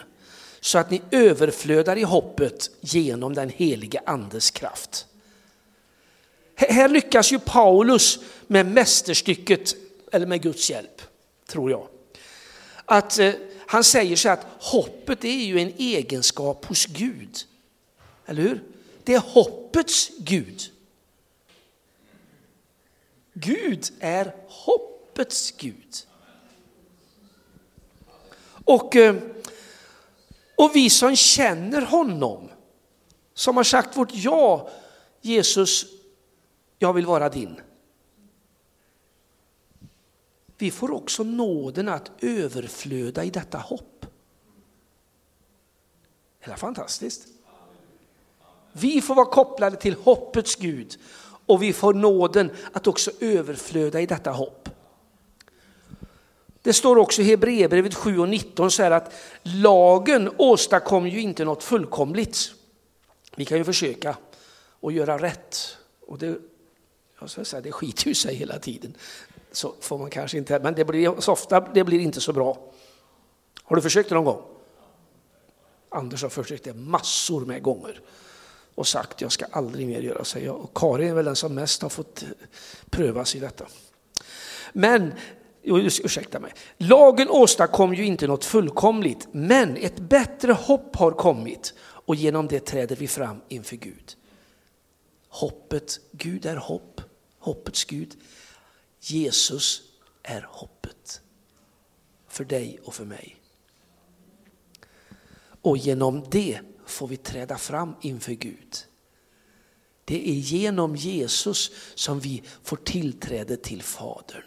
så 0.59 0.77
att 0.77 0.91
ni 0.91 1.01
överflödar 1.11 1.95
i 1.95 2.03
hoppet 2.03 2.69
genom 2.81 3.33
den 3.33 3.49
helige 3.49 4.01
andes 4.05 4.51
kraft. 4.51 5.05
Här 6.55 6.89
lyckas 6.89 7.31
ju 7.31 7.39
Paulus 7.39 8.19
med 8.47 8.65
mästerstycket, 8.65 9.75
eller 10.11 10.25
med 10.25 10.41
Guds 10.41 10.69
hjälp, 10.69 11.01
tror 11.47 11.71
jag. 11.71 11.87
Att 12.85 13.19
eh, 13.19 13.33
han 13.67 13.83
säger 13.83 14.15
så 14.15 14.29
att 14.29 14.45
hoppet 14.59 15.23
är 15.23 15.45
ju 15.45 15.59
en 15.59 15.73
egenskap 15.77 16.65
hos 16.65 16.85
Gud. 16.85 17.37
Eller 18.25 18.41
hur? 18.41 18.63
Det 19.03 19.13
är 19.13 19.19
hoppets 19.19 20.11
Gud. 20.19 20.61
Gud 23.33 23.91
är 23.99 24.35
hoppets 24.47 25.51
Gud. 25.51 26.07
Och 28.65 28.95
eh, 28.95 29.15
och 30.61 30.71
vi 30.75 30.89
som 30.89 31.15
känner 31.15 31.81
honom, 31.81 32.49
som 33.33 33.57
har 33.57 33.63
sagt 33.63 33.97
vårt 33.97 34.13
ja, 34.13 34.69
Jesus, 35.21 35.85
jag 36.79 36.93
vill 36.93 37.05
vara 37.05 37.29
din. 37.29 37.61
Vi 40.57 40.71
får 40.71 40.91
också 40.91 41.23
nåden 41.23 41.89
att 41.89 42.11
överflöda 42.19 43.23
i 43.23 43.29
detta 43.29 43.57
hopp. 43.57 44.05
Det 46.45 46.51
är 46.51 46.55
fantastiskt. 46.55 47.27
Vi 48.71 49.01
får 49.01 49.15
vara 49.15 49.25
kopplade 49.25 49.75
till 49.75 49.95
hoppets 49.95 50.55
Gud 50.55 50.99
och 51.51 51.63
vi 51.63 51.73
får 51.73 51.93
nåden 51.93 52.51
att 52.71 52.87
också 52.87 53.11
överflöda 53.19 54.01
i 54.01 54.05
detta 54.05 54.31
hopp. 54.31 54.69
Det 56.61 56.73
står 56.73 56.97
också 56.97 57.21
i 57.21 57.25
Hebreerbrevet 57.25 57.93
7 57.93 58.19
och 58.19 58.29
19 58.29 58.71
så 58.71 58.83
här 58.83 58.91
att 58.91 59.13
lagen 59.43 60.29
åstadkom 60.37 61.07
ju 61.07 61.21
inte 61.21 61.45
något 61.45 61.63
fullkomligt. 61.63 62.53
Vi 63.35 63.45
kan 63.45 63.57
ju 63.57 63.63
försöka 63.63 64.17
att 64.81 64.93
göra 64.93 65.17
rätt. 65.17 65.77
Och 66.07 66.17
det, 66.17 66.37
jag 67.19 67.29
ska 67.29 67.45
säga, 67.45 67.61
det 67.61 67.71
skiter 67.71 68.07
ju 68.07 68.15
sig 68.15 68.35
hela 68.35 68.59
tiden. 68.59 68.93
Så 69.51 69.73
får 69.79 69.97
man 69.97 70.09
kanske 70.09 70.37
inte, 70.37 70.59
men 70.59 70.73
det 70.73 70.85
blir, 70.85 71.21
så 71.21 71.31
ofta 71.31 71.59
det 71.59 71.83
blir 71.83 71.99
inte 71.99 72.21
så 72.21 72.33
bra. 72.33 72.57
Har 73.63 73.75
du 73.75 73.81
försökt 73.81 74.09
det 74.09 74.15
någon 74.15 74.25
gång? 74.25 74.41
Anders 75.89 76.23
har 76.23 76.29
försökt 76.29 76.63
det 76.63 76.73
massor 76.73 77.45
med 77.45 77.63
gånger 77.63 78.01
och 78.81 78.87
sagt 78.87 79.21
jag 79.21 79.31
ska 79.31 79.45
aldrig 79.45 79.87
mer 79.87 80.01
göra 80.01 80.23
så. 80.23 80.51
Och 80.51 80.77
Karin 80.77 81.09
är 81.09 81.13
väl 81.13 81.25
den 81.25 81.35
som 81.35 81.55
mest 81.55 81.81
har 81.81 81.89
fått 81.89 82.25
prövas 82.89 83.35
i 83.35 83.39
detta. 83.39 83.65
Men 84.73 85.13
ursäkta 85.63 86.39
mig, 86.39 86.53
lagen 86.77 87.29
åstadkom 87.29 87.93
ju 87.93 88.05
inte 88.05 88.27
något 88.27 88.45
fullkomligt, 88.45 89.27
men 89.31 89.77
ett 89.77 89.99
bättre 89.99 90.51
hopp 90.51 90.95
har 90.95 91.11
kommit 91.11 91.73
och 91.79 92.15
genom 92.15 92.47
det 92.47 92.59
träder 92.59 92.95
vi 92.95 93.07
fram 93.07 93.41
inför 93.47 93.75
Gud. 93.75 94.15
Hoppet, 95.29 95.99
Gud 96.11 96.45
är 96.45 96.55
hopp, 96.55 97.01
hoppets 97.39 97.85
Gud. 97.85 98.15
Jesus 98.99 99.81
är 100.23 100.47
hoppet 100.49 101.21
för 102.27 102.43
dig 102.43 102.79
och 102.83 102.93
för 102.93 103.05
mig. 103.05 103.37
Och 105.61 105.77
genom 105.77 106.23
det 106.31 106.59
får 106.91 107.07
vi 107.07 107.17
träda 107.17 107.57
fram 107.57 107.95
inför 108.01 108.33
Gud. 108.33 108.77
Det 110.05 110.29
är 110.29 110.33
genom 110.33 110.95
Jesus 110.95 111.71
som 111.95 112.19
vi 112.19 112.43
får 112.63 112.77
tillträde 112.77 113.57
till 113.57 113.81
Fadern. 113.81 114.43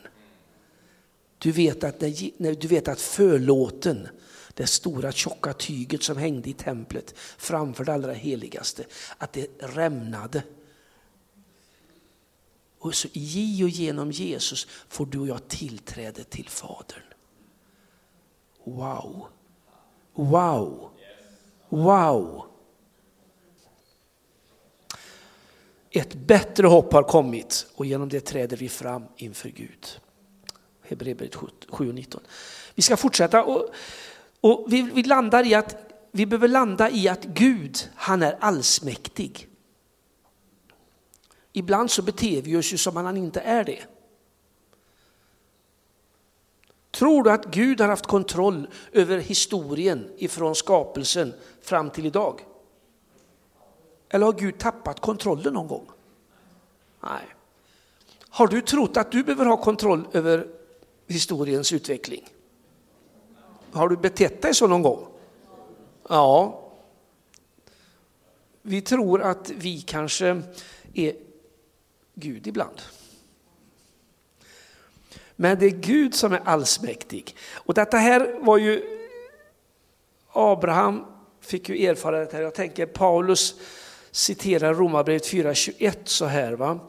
Du 1.38 1.52
vet 1.52 1.84
att, 1.84 2.00
när, 2.00 2.54
du 2.54 2.68
vet 2.68 2.88
att 2.88 3.00
förlåten, 3.00 4.08
det 4.54 4.66
stora 4.66 5.12
tjocka 5.12 5.52
tyget 5.52 6.02
som 6.02 6.16
hängde 6.16 6.50
i 6.50 6.52
templet 6.52 7.14
framför 7.16 7.84
det 7.84 7.92
allra 7.92 8.12
heligaste, 8.12 8.84
att 9.18 9.32
det 9.32 9.46
rämnade. 9.58 10.42
Och 12.78 12.94
så 12.94 13.08
i 13.12 13.64
och 13.64 13.68
genom 13.68 14.10
Jesus 14.10 14.66
får 14.88 15.06
du 15.06 15.18
och 15.18 15.28
jag 15.28 15.48
tillträde 15.48 16.24
till 16.24 16.48
Fadern. 16.48 17.02
Wow! 18.64 19.26
Wow! 20.14 20.93
Wow! 21.74 22.44
Ett 25.90 26.14
bättre 26.14 26.66
hopp 26.66 26.92
har 26.92 27.02
kommit 27.02 27.66
och 27.74 27.86
genom 27.86 28.08
det 28.08 28.20
träder 28.20 28.56
vi 28.56 28.68
fram 28.68 29.04
inför 29.16 29.48
Gud. 29.48 30.00
Hebreerbrevet 30.82 31.34
7 31.68 31.88
och 31.88 31.94
19. 31.94 32.20
Vi 32.74 32.82
ska 32.82 32.96
fortsätta 32.96 33.44
och, 33.44 33.68
och 34.40 34.66
vi, 34.68 34.82
vi, 34.82 35.02
landar 35.02 35.46
i 35.46 35.54
att 35.54 35.76
vi 36.12 36.26
behöver 36.26 36.48
landa 36.48 36.90
i 36.90 37.08
att 37.08 37.24
Gud, 37.24 37.90
han 37.94 38.22
är 38.22 38.36
allsmäktig. 38.40 39.48
Ibland 41.52 41.90
så 41.90 42.02
beter 42.02 42.42
vi 42.42 42.56
oss 42.56 42.72
ju 42.72 42.76
som 42.76 42.96
om 42.96 43.04
han 43.04 43.16
inte 43.16 43.40
är 43.40 43.64
det. 43.64 43.80
Tror 46.94 47.22
du 47.22 47.30
att 47.30 47.44
Gud 47.44 47.80
har 47.80 47.88
haft 47.88 48.06
kontroll 48.06 48.68
över 48.92 49.18
historien 49.18 50.10
ifrån 50.16 50.54
skapelsen 50.54 51.34
fram 51.62 51.90
till 51.90 52.06
idag? 52.06 52.40
Eller 54.08 54.26
har 54.26 54.32
Gud 54.32 54.58
tappat 54.58 55.00
kontrollen 55.00 55.52
någon 55.52 55.68
gång? 55.68 55.86
Nej. 57.00 57.24
Har 58.28 58.46
du 58.46 58.60
trott 58.60 58.96
att 58.96 59.12
du 59.12 59.24
behöver 59.24 59.46
ha 59.46 59.56
kontroll 59.56 60.08
över 60.12 60.48
historiens 61.06 61.72
utveckling. 61.72 62.28
Har 63.72 63.88
du 63.88 63.96
betett 63.96 64.42
dig 64.42 64.54
så 64.54 64.66
någon 64.66 64.82
gång? 64.82 65.06
Ja. 66.08 66.60
Vi 68.62 68.80
tror 68.80 69.22
att 69.22 69.50
vi 69.50 69.80
kanske 69.80 70.42
är 70.94 71.16
Gud 72.14 72.46
ibland. 72.46 72.82
Men 75.36 75.58
det 75.58 75.66
är 75.66 75.70
Gud 75.70 76.14
som 76.14 76.32
är 76.32 76.40
allsmäktig. 76.44 77.36
Och 77.52 77.74
detta 77.74 77.96
här 77.96 78.38
var 78.40 78.58
ju 78.58 78.82
Abraham 80.32 81.04
fick 81.40 81.68
ju 81.68 81.86
erfara 81.86 82.18
det 82.18 82.32
här. 82.32 82.42
Jag 82.42 82.54
tänker 82.54 82.86
Paulus 82.86 83.54
citerar 84.10 84.74
Romarbrevet 84.74 85.32
4.21 85.32 85.96
så 86.04 86.24
här. 86.24 86.52
Va? 86.52 86.80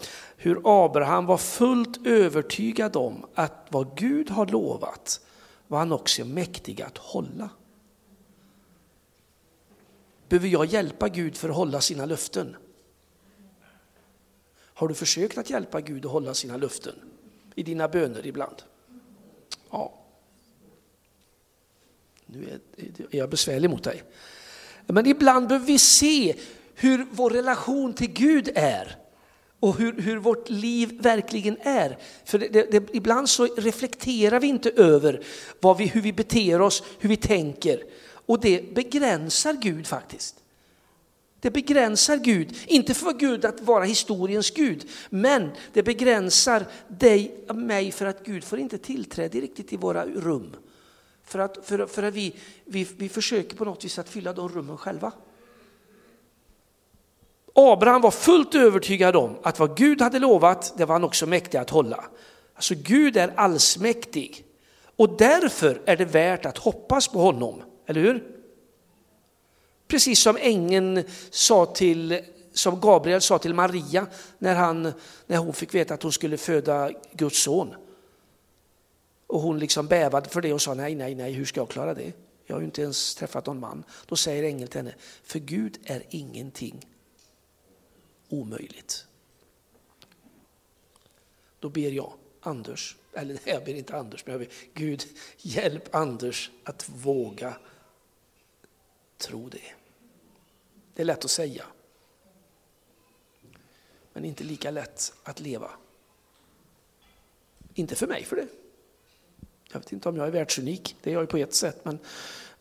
hur 0.45 0.61
Abraham 0.63 1.25
var 1.25 1.37
fullt 1.37 2.07
övertygad 2.07 2.95
om 2.95 3.25
att 3.33 3.67
vad 3.69 3.97
Gud 3.97 4.29
har 4.29 4.45
lovat 4.45 5.21
var 5.67 5.79
han 5.79 5.91
också 5.91 6.25
mäktig 6.25 6.81
att 6.81 6.97
hålla. 6.97 7.49
Behöver 10.29 10.47
jag 10.47 10.65
hjälpa 10.65 11.09
Gud 11.09 11.37
för 11.37 11.49
att 11.49 11.55
hålla 11.55 11.81
sina 11.81 12.05
löften? 12.05 12.55
Har 14.57 14.87
du 14.87 14.93
försökt 14.93 15.37
att 15.37 15.49
hjälpa 15.49 15.81
Gud 15.81 16.05
att 16.05 16.11
hålla 16.11 16.33
sina 16.33 16.57
löften 16.57 16.95
i 17.55 17.63
dina 17.63 17.87
böner 17.87 18.25
ibland? 18.27 18.55
Ja. 19.71 19.93
Nu 22.25 22.59
är 23.11 23.17
jag 23.17 23.29
besvärlig 23.29 23.69
mot 23.69 23.83
dig. 23.83 24.03
Men 24.85 25.07
ibland 25.07 25.47
behöver 25.47 25.65
vi 25.65 25.79
se 25.79 26.35
hur 26.75 27.07
vår 27.11 27.29
relation 27.29 27.93
till 27.93 28.11
Gud 28.11 28.49
är 28.55 28.97
och 29.59 29.77
hur, 29.77 30.01
hur 30.01 30.17
vårt 30.17 30.49
liv 30.49 31.01
verkligen 31.01 31.57
är. 31.61 31.97
För 32.25 32.39
det, 32.39 32.47
det, 32.47 32.71
det, 32.71 32.95
ibland 32.95 33.29
så 33.29 33.45
reflekterar 33.45 34.39
vi 34.39 34.47
inte 34.47 34.69
över 34.69 35.23
vad 35.59 35.77
vi, 35.77 35.85
hur 35.85 36.01
vi 36.01 36.13
beter 36.13 36.61
oss, 36.61 36.83
hur 36.99 37.09
vi 37.09 37.17
tänker. 37.17 37.83
Och 38.25 38.39
det 38.39 38.75
begränsar 38.75 39.53
Gud 39.53 39.87
faktiskt. 39.87 40.35
Det 41.45 41.51
begränsar 41.51 42.17
Gud, 42.17 42.57
inte 42.67 42.93
för 42.93 43.13
Gud 43.13 43.45
att 43.45 43.61
vara 43.61 43.83
historiens 43.83 44.51
Gud, 44.51 44.89
men 45.09 45.51
det 45.73 45.83
begränsar 45.83 46.65
dig 46.87 47.45
och 47.47 47.55
mig 47.55 47.91
för 47.91 48.05
att 48.05 48.25
Gud 48.25 48.43
får 48.43 48.59
inte 48.59 48.77
tillträde 48.77 49.39
riktigt 49.39 49.73
i 49.73 49.77
våra 49.77 50.05
rum. 50.05 50.55
För 51.23 51.39
att, 51.39 51.65
för, 51.65 51.85
för 51.85 52.03
att 52.03 52.13
vi, 52.13 52.35
vi, 52.65 52.87
vi 52.97 53.09
försöker 53.09 53.57
på 53.57 53.65
något 53.65 53.85
vis 53.85 53.99
att 53.99 54.09
fylla 54.09 54.33
de 54.33 54.49
rummen 54.49 54.77
själva. 54.77 55.11
Abraham 57.55 58.01
var 58.01 58.11
fullt 58.11 58.55
övertygad 58.55 59.15
om 59.15 59.37
att 59.43 59.59
vad 59.59 59.77
Gud 59.77 60.01
hade 60.01 60.19
lovat, 60.19 60.73
det 60.77 60.85
var 60.85 60.95
han 60.95 61.03
också 61.03 61.25
mäktig 61.25 61.57
att 61.57 61.69
hålla. 61.69 62.05
Alltså 62.53 62.75
Gud 62.77 63.17
är 63.17 63.33
allsmäktig 63.35 64.45
och 64.95 65.17
därför 65.17 65.81
är 65.85 65.97
det 65.97 66.05
värt 66.05 66.45
att 66.45 66.57
hoppas 66.57 67.07
på 67.07 67.19
honom, 67.19 67.61
eller 67.87 68.01
hur? 68.01 68.34
Precis 69.87 70.19
som 70.19 70.37
ängeln 70.37 71.03
sa 71.29 71.65
till, 71.65 72.21
som 72.53 72.79
Gabriel 72.79 73.21
sa 73.21 73.39
till 73.39 73.53
Maria 73.53 74.07
när, 74.37 74.55
han, 74.55 74.93
när 75.27 75.37
hon 75.37 75.53
fick 75.53 75.73
veta 75.73 75.93
att 75.93 76.03
hon 76.03 76.11
skulle 76.11 76.37
föda 76.37 76.91
Guds 77.11 77.43
son. 77.43 77.75
Och 79.27 79.41
hon 79.41 79.59
liksom 79.59 79.87
bävade 79.87 80.29
för 80.29 80.41
det 80.41 80.53
och 80.53 80.61
sa 80.61 80.73
nej, 80.73 80.95
nej, 80.95 81.15
nej, 81.15 81.33
hur 81.33 81.45
ska 81.45 81.59
jag 81.59 81.69
klara 81.69 81.93
det? 81.93 82.13
Jag 82.45 82.55
har 82.55 82.61
ju 82.61 82.65
inte 82.65 82.81
ens 82.81 83.15
träffat 83.15 83.45
någon 83.45 83.59
man. 83.59 83.83
Då 84.05 84.15
säger 84.15 84.43
ängeln 84.43 84.67
till 84.67 84.79
henne, 84.79 84.95
för 85.23 85.39
Gud 85.39 85.77
är 85.83 86.03
ingenting 86.09 86.85
omöjligt. 88.29 89.05
Då 91.59 91.69
ber 91.69 91.91
jag 91.91 92.13
Anders, 92.41 92.95
eller 93.13 93.39
jag 93.45 93.65
ber 93.65 93.73
inte 93.73 93.95
Anders, 93.95 94.25
men 94.25 94.33
jag 94.33 94.39
ber 94.39 94.49
Gud 94.73 95.03
hjälp 95.37 95.95
Anders 95.95 96.51
att 96.63 96.89
våga 96.89 97.57
tro 99.17 99.49
det. 99.49 99.73
Det 100.93 101.01
är 101.01 101.05
lätt 101.05 101.25
att 101.25 101.31
säga, 101.31 101.65
men 104.13 104.25
inte 104.25 104.43
lika 104.43 104.71
lätt 104.71 105.13
att 105.23 105.39
leva. 105.39 105.71
Inte 107.73 107.95
för 107.95 108.07
mig 108.07 108.23
för 108.23 108.35
det. 108.35 108.47
Jag 109.71 109.79
vet 109.79 109.91
inte 109.91 110.09
om 110.09 110.17
jag 110.17 110.27
är 110.27 110.31
världsunik, 110.31 110.95
det 111.03 111.09
är 111.09 111.13
jag 111.13 111.29
på 111.29 111.37
ett 111.37 111.53
sätt, 111.53 111.85
men, 111.85 111.99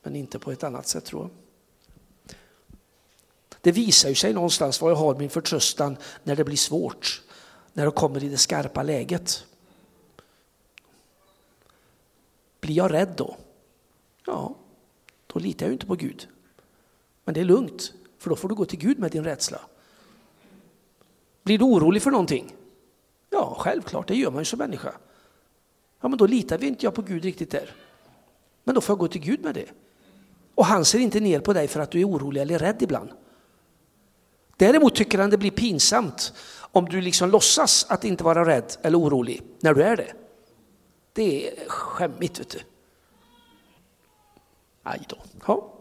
men 0.03 0.17
inte 0.17 0.39
på 0.39 0.53
ett 0.53 0.65
annat 0.65 0.87
sätt 0.87 1.05
tror 1.05 1.23
jag. 1.23 1.31
Det 3.61 3.73
visar 3.73 4.09
ju 4.09 4.15
sig 4.15 4.33
någonstans 4.33 4.81
var 4.81 4.91
jag 4.91 4.97
har 4.97 5.15
min 5.15 5.31
förtröstan 5.31 5.97
när 6.23 6.37
det 6.37 6.45
blir 6.45 6.57
svårt, 6.57 7.23
när 7.73 7.85
det 7.85 7.91
kommer 7.91 8.25
i 8.25 8.29
det 8.29 8.39
skarpa 8.39 8.83
läget. 8.83 9.47
Blir 12.61 12.75
jag 12.75 12.93
rädd 12.93 13.15
då? 13.17 13.37
Ja, 14.27 14.55
då 15.27 15.39
litar 15.39 15.67
jag 15.67 15.69
ju 15.71 15.73
inte 15.73 15.87
på 15.87 15.95
Gud. 15.95 16.29
Men 17.25 17.35
det 17.35 17.41
är 17.41 17.45
lugnt, 17.45 17.93
för 18.19 18.31
då 18.31 18.37
får 18.37 18.49
du 18.49 18.55
gå 18.55 18.65
till 18.65 18.79
Gud 18.79 18.99
med 18.99 19.11
din 19.11 19.25
rädsla. 19.25 19.61
Blir 21.43 21.59
du 21.59 21.65
orolig 21.65 22.03
för 22.03 22.11
någonting? 22.11 22.55
Ja, 23.31 23.57
självklart, 23.59 24.09
det 24.09 24.17
gör 24.17 24.31
man 24.31 24.41
ju 24.41 24.45
som 24.45 24.59
människa. 24.59 24.93
Ja, 26.01 26.09
men 26.09 26.19
då 26.19 26.27
litar 26.27 26.59
vi 26.59 26.67
inte 26.67 26.87
jag 26.87 26.95
på 26.95 27.03
Gud 27.03 27.25
riktigt 27.25 27.51
där. 27.51 27.75
Men 28.65 28.75
då 28.75 28.81
får 28.81 28.93
jag 28.93 28.99
gå 28.99 29.09
till 29.09 29.21
Gud 29.21 29.45
med 29.45 29.55
det. 29.55 29.69
Och 30.55 30.65
han 30.65 30.85
ser 30.85 30.99
inte 30.99 31.21
ner 31.21 31.41
på 31.41 31.53
dig 31.53 31.69
för 31.69 31.81
att 31.81 31.91
du 31.91 32.01
är 32.01 32.09
orolig 32.09 32.41
eller 32.41 32.59
rädd 32.59 32.83
ibland. 32.83 33.11
Däremot 34.57 34.95
tycker 34.95 35.19
han 35.19 35.31
det 35.31 35.39
blir 35.39 35.51
pinsamt 35.51 36.33
om 36.57 36.85
du 36.85 37.01
liksom 37.01 37.31
låtsas 37.31 37.87
att 37.89 38.05
inte 38.05 38.25
vara 38.25 38.45
rädd 38.49 38.77
eller 38.83 38.99
orolig 38.99 39.43
när 39.61 39.75
du 39.75 39.83
är 39.83 39.97
det. 39.97 40.13
Det 41.13 41.49
är 41.49 41.69
skämmigt. 41.69 42.41
Vet 42.41 42.51
du. 42.51 42.59
Aj 44.83 45.01
då. 45.09 45.17
Ja. 45.47 45.74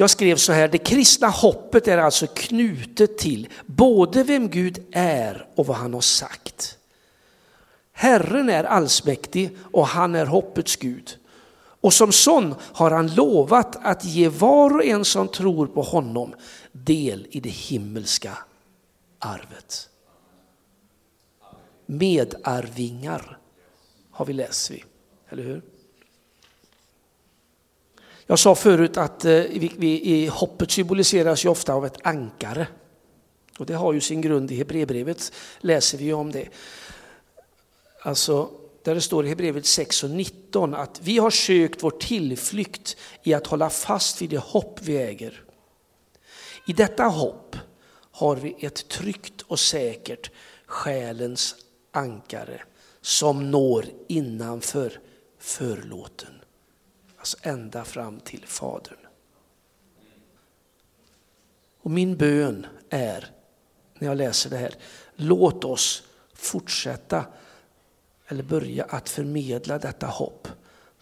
Jag 0.00 0.10
skrev 0.10 0.36
så 0.36 0.52
här, 0.52 0.68
det 0.68 0.78
kristna 0.78 1.28
hoppet 1.28 1.88
är 1.88 1.98
alltså 1.98 2.26
knutet 2.26 3.18
till 3.18 3.48
både 3.66 4.22
vem 4.22 4.48
Gud 4.48 4.84
är 4.92 5.46
och 5.54 5.66
vad 5.66 5.76
han 5.76 5.94
har 5.94 6.00
sagt. 6.00 6.78
Herren 7.92 8.48
är 8.48 8.64
allsmäktig 8.64 9.56
och 9.72 9.86
han 9.86 10.14
är 10.14 10.26
hoppets 10.26 10.76
Gud. 10.76 11.18
Och 11.80 11.92
som 11.92 12.12
sån 12.12 12.54
har 12.60 12.90
han 12.90 13.14
lovat 13.14 13.76
att 13.82 14.04
ge 14.04 14.28
var 14.28 14.74
och 14.74 14.84
en 14.84 15.04
som 15.04 15.28
tror 15.28 15.66
på 15.66 15.82
honom 15.82 16.34
del 16.72 17.26
i 17.30 17.40
det 17.40 17.48
himmelska 17.48 18.38
arvet. 19.18 19.88
Medarvingar 21.86 23.38
har 24.10 24.24
vi 24.24 24.32
läst 24.32 24.70
vi, 24.70 24.84
eller 25.28 25.42
hur? 25.42 25.62
Jag 28.30 28.38
sa 28.38 28.54
förut 28.54 28.96
att 28.96 29.24
eh, 29.24 29.32
vi, 29.32 29.72
vi, 29.76 30.02
i 30.04 30.26
hoppet 30.26 30.70
symboliseras 30.70 31.44
ju 31.44 31.48
ofta 31.48 31.74
av 31.74 31.86
ett 31.86 32.06
ankare. 32.06 32.66
Och 33.58 33.66
det 33.66 33.74
har 33.74 33.92
ju 33.92 34.00
sin 34.00 34.20
grund 34.20 34.50
i 34.50 34.56
Hebreerbrevet, 34.56 35.32
läser 35.58 35.98
vi 35.98 36.04
ju 36.04 36.12
om 36.12 36.32
det. 36.32 36.48
Alltså 38.02 38.50
där 38.82 38.94
det 38.94 39.00
står 39.00 39.26
i 39.26 39.28
Hebreerbrevet 39.28 39.66
6 39.66 40.04
och 40.04 40.10
19 40.10 40.74
att 40.74 41.00
vi 41.02 41.18
har 41.18 41.30
sökt 41.30 41.82
vår 41.82 41.90
tillflykt 41.90 42.96
i 43.22 43.34
att 43.34 43.46
hålla 43.46 43.70
fast 43.70 44.22
vid 44.22 44.30
det 44.30 44.38
hopp 44.38 44.80
vi 44.82 44.96
äger. 44.96 45.42
I 46.66 46.72
detta 46.72 47.04
hopp 47.04 47.56
har 48.10 48.36
vi 48.36 48.56
ett 48.60 48.88
tryggt 48.88 49.42
och 49.42 49.58
säkert 49.58 50.30
själens 50.66 51.54
ankare 51.92 52.62
som 53.00 53.50
når 53.50 53.86
innanför 54.08 55.00
förlåten 55.38 56.37
oss 57.28 57.36
ända 57.42 57.84
fram 57.84 58.20
till 58.20 58.46
Fadern. 58.46 58.98
Och 61.80 61.90
min 61.90 62.16
bön 62.16 62.66
är, 62.90 63.30
när 63.98 64.08
jag 64.08 64.16
läser 64.16 64.50
det 64.50 64.56
här, 64.56 64.74
låt 65.14 65.64
oss 65.64 66.02
fortsätta 66.34 67.26
eller 68.26 68.42
börja 68.42 68.84
att 68.84 69.08
förmedla 69.08 69.78
detta 69.78 70.06
hopp 70.06 70.48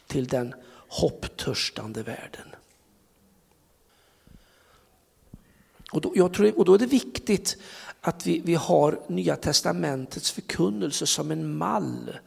till 0.07 0.27
den 0.27 0.55
hopptörstande 0.89 2.03
världen. 2.03 2.49
Och 5.93 6.01
då, 6.01 6.13
jag 6.15 6.35
tror, 6.35 6.59
och 6.59 6.65
då 6.65 6.75
är 6.75 6.79
det 6.79 6.87
viktigt 6.87 7.57
att 8.01 8.27
vi, 8.27 8.41
vi 8.41 8.55
har 8.55 9.01
Nya 9.09 9.37
Testamentets 9.37 10.31
förkunnelse 10.31 11.07
som 11.07 11.31
en 11.31 11.57
mall 11.57 12.19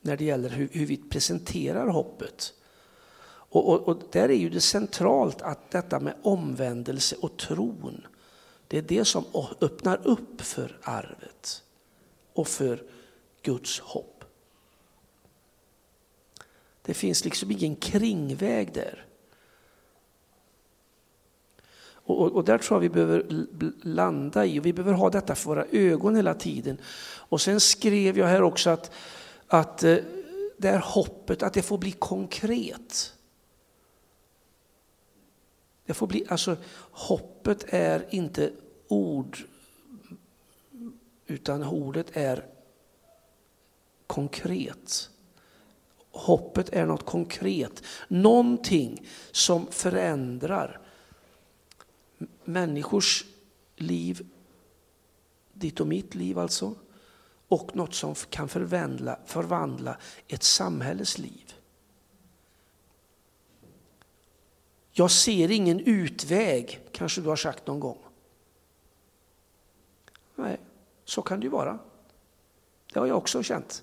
när 0.00 0.16
det 0.16 0.24
gäller 0.24 0.48
hur, 0.48 0.68
hur 0.72 0.86
vi 0.86 0.96
presenterar 0.96 1.88
hoppet. 1.88 2.52
Och, 3.54 3.68
och, 3.68 3.88
och, 3.88 4.02
där 4.10 4.28
är 4.28 4.36
ju 4.36 4.48
det 4.48 4.60
centralt 4.60 5.42
att 5.42 5.70
detta 5.70 6.00
med 6.00 6.14
omvändelse 6.22 7.16
och 7.20 7.36
tron, 7.36 8.06
det 8.68 8.78
är 8.78 8.82
det 8.82 9.04
som 9.04 9.24
öppnar 9.60 10.00
upp 10.04 10.40
för 10.40 10.78
arvet 10.82 11.62
och 12.32 12.48
för 12.48 12.82
Guds 13.42 13.80
hopp. 13.80 14.24
Det 16.82 16.94
finns 16.94 17.24
liksom 17.24 17.50
ingen 17.50 17.76
kringväg 17.76 18.72
där. 18.72 19.06
Och, 21.86 22.20
och, 22.20 22.32
och, 22.32 22.44
där 22.44 22.58
tror 22.58 22.76
jag 22.76 22.80
vi 22.80 22.88
behöver 22.88 23.26
landa 23.82 24.46
i, 24.46 24.60
och 24.60 24.66
vi 24.66 24.72
behöver 24.72 24.92
ha 24.92 25.10
detta 25.10 25.34
för 25.34 25.50
våra 25.50 25.66
ögon 25.70 26.16
hela 26.16 26.34
tiden. 26.34 26.78
Och 27.04 27.40
sen 27.40 27.60
skrev 27.60 28.18
jag 28.18 28.26
här 28.26 28.42
också 28.42 28.70
att, 28.70 28.90
att 29.46 29.84
eh, 29.84 29.96
det 30.56 30.70
här 30.70 30.82
hoppet, 30.84 31.42
att 31.42 31.52
det 31.52 31.62
får 31.62 31.78
bli 31.78 31.92
konkret. 31.92 33.14
Det 35.86 35.94
får 35.94 36.06
bli, 36.06 36.26
alltså 36.28 36.56
hoppet 36.90 37.64
är 37.68 38.06
inte 38.10 38.52
ord, 38.88 39.38
utan 41.26 41.64
ordet 41.64 42.06
är 42.16 42.46
konkret. 44.06 45.10
Hoppet 46.10 46.68
är 46.68 46.86
något 46.86 47.04
konkret, 47.04 47.82
någonting 48.08 49.08
som 49.32 49.66
förändrar 49.66 50.80
människors 52.44 53.24
liv, 53.76 54.26
ditt 55.52 55.80
och 55.80 55.86
mitt 55.86 56.14
liv 56.14 56.38
alltså, 56.38 56.74
och 57.48 57.76
något 57.76 57.94
som 57.94 58.14
kan 58.14 58.48
förvandla, 58.48 59.18
förvandla 59.26 59.96
ett 60.28 60.42
samhälles 60.42 61.18
liv. 61.18 61.43
Jag 64.96 65.10
ser 65.10 65.50
ingen 65.50 65.80
utväg, 65.80 66.80
kanske 66.92 67.20
du 67.20 67.28
har 67.28 67.36
sagt 67.36 67.66
någon 67.66 67.80
gång. 67.80 67.98
Nej, 70.34 70.60
så 71.04 71.22
kan 71.22 71.40
det 71.40 71.44
ju 71.44 71.50
vara. 71.50 71.78
Det 72.92 72.98
har 72.98 73.06
jag 73.06 73.16
också 73.16 73.42
känt 73.42 73.82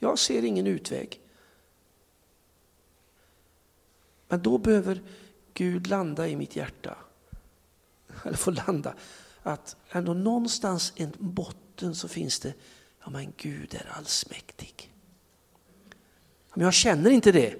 jag 0.00 0.18
ser 0.18 0.44
ingen 0.44 0.66
utväg. 0.66 1.20
Men 4.28 4.42
då 4.42 4.58
behöver 4.58 5.02
Gud 5.54 5.86
landa 5.86 6.28
i 6.28 6.36
mitt 6.36 6.56
hjärta. 6.56 6.96
Eller 8.24 8.36
få 8.36 8.50
landa. 8.50 8.94
Att 9.42 9.76
ändå 9.90 10.14
någonstans 10.14 10.92
i 10.96 11.08
botten 11.18 11.94
så 11.94 12.08
finns 12.08 12.40
det, 12.40 12.54
ja 13.04 13.10
men 13.10 13.32
Gud 13.36 13.74
är 13.74 13.92
allsmäktig. 13.96 14.92
Men 16.54 16.64
jag 16.64 16.74
känner 16.74 17.10
inte 17.10 17.32
det. 17.32 17.56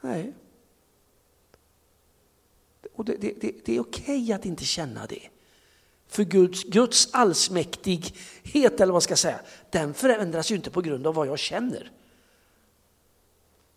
Nej. 0.00 0.32
Och 2.94 3.04
det, 3.04 3.16
det, 3.16 3.34
det, 3.40 3.52
det 3.64 3.76
är 3.76 3.80
okej 3.80 4.32
att 4.32 4.46
inte 4.46 4.64
känna 4.64 5.06
det. 5.06 5.28
För 6.08 6.24
Guds, 6.24 6.64
Guds 6.64 7.08
allsmäktighet, 7.12 8.74
eller 8.74 8.86
vad 8.86 8.94
man 8.94 9.00
ska 9.00 9.16
säga, 9.16 9.40
den 9.70 9.94
förändras 9.94 10.50
ju 10.50 10.54
inte 10.54 10.70
på 10.70 10.80
grund 10.80 11.06
av 11.06 11.14
vad 11.14 11.26
jag 11.26 11.38
känner. 11.38 11.90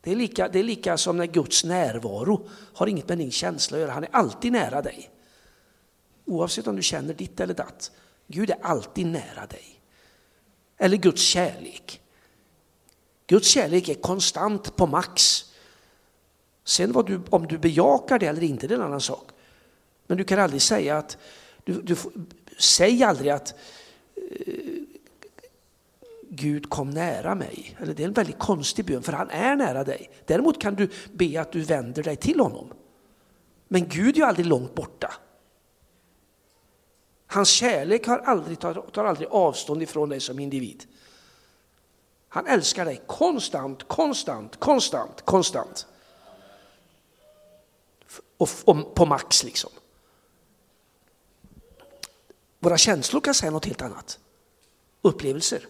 Det 0.01 0.11
är, 0.11 0.15
lika, 0.15 0.47
det 0.47 0.59
är 0.59 0.63
lika 0.63 0.97
som 0.97 1.17
när 1.17 1.25
Guds 1.25 1.63
närvaro 1.63 2.49
har 2.73 2.87
inget 2.87 3.09
med 3.09 3.17
din 3.17 3.31
känsla 3.31 3.77
att 3.77 3.81
göra, 3.81 3.91
han 3.91 4.03
är 4.03 4.09
alltid 4.15 4.51
nära 4.51 4.81
dig. 4.81 5.09
Oavsett 6.25 6.67
om 6.67 6.75
du 6.75 6.83
känner 6.83 7.13
ditt 7.13 7.39
eller 7.39 7.53
datt. 7.53 7.91
Gud 8.27 8.49
är 8.49 8.57
alltid 8.61 9.07
nära 9.07 9.45
dig. 9.45 9.81
Eller 10.77 10.97
Guds 10.97 11.21
kärlek. 11.21 12.01
Guds 13.27 13.47
kärlek 13.47 13.89
är 13.89 13.93
konstant 13.93 14.75
på 14.75 14.87
max. 14.87 15.45
Sen 16.67 16.91
du, 16.91 17.21
om 17.29 17.47
du 17.47 17.57
bejakar 17.57 18.19
det 18.19 18.25
eller 18.25 18.43
inte, 18.43 18.67
det 18.67 18.73
är 18.73 18.77
en 18.77 18.83
annan 18.83 19.01
sak. 19.01 19.29
Men 20.07 20.17
du 20.17 20.23
kan 20.23 20.39
aldrig 20.39 20.61
säga 20.61 20.97
att, 20.97 21.17
du, 21.63 21.81
du 21.81 21.95
säg 22.57 23.03
aldrig 23.03 23.31
att 23.31 23.55
eh, 24.15 24.63
Gud 26.29 26.69
kom 26.69 26.89
nära 26.89 27.35
mig. 27.35 27.77
Eller 27.81 27.93
det 27.93 28.03
är 28.03 28.07
en 28.07 28.13
väldigt 28.13 28.39
konstig 28.39 28.85
bön, 28.85 29.03
för 29.03 29.13
han 29.13 29.29
är 29.29 29.55
nära 29.55 29.83
dig. 29.83 30.09
Däremot 30.25 30.61
kan 30.61 30.75
du 30.75 30.89
be 31.13 31.41
att 31.41 31.51
du 31.51 31.61
vänder 31.61 32.03
dig 32.03 32.15
till 32.15 32.39
honom. 32.39 32.73
Men 33.67 33.87
Gud 33.87 34.15
är 34.15 34.19
ju 34.19 34.23
aldrig 34.23 34.45
långt 34.45 34.75
borta. 34.75 35.13
Hans 37.27 37.49
kärlek 37.49 38.07
har 38.07 38.17
aldrig, 38.17 38.59
tar, 38.59 38.73
tar 38.73 39.05
aldrig 39.05 39.27
avstånd 39.31 39.83
ifrån 39.83 40.09
dig 40.09 40.19
som 40.19 40.39
individ. 40.39 40.83
Han 42.29 42.47
älskar 42.47 42.85
dig 42.85 43.01
konstant, 43.07 43.83
konstant, 43.87 44.59
konstant, 44.59 45.21
konstant. 45.25 45.87
Och, 48.37 48.49
och 48.65 48.95
på 48.95 49.05
max 49.05 49.43
liksom. 49.43 49.69
Våra 52.59 52.77
känslor 52.77 53.21
kan 53.21 53.33
säga 53.33 53.51
något 53.51 53.65
helt 53.65 53.81
annat. 53.81 54.19
Upplevelser. 55.01 55.67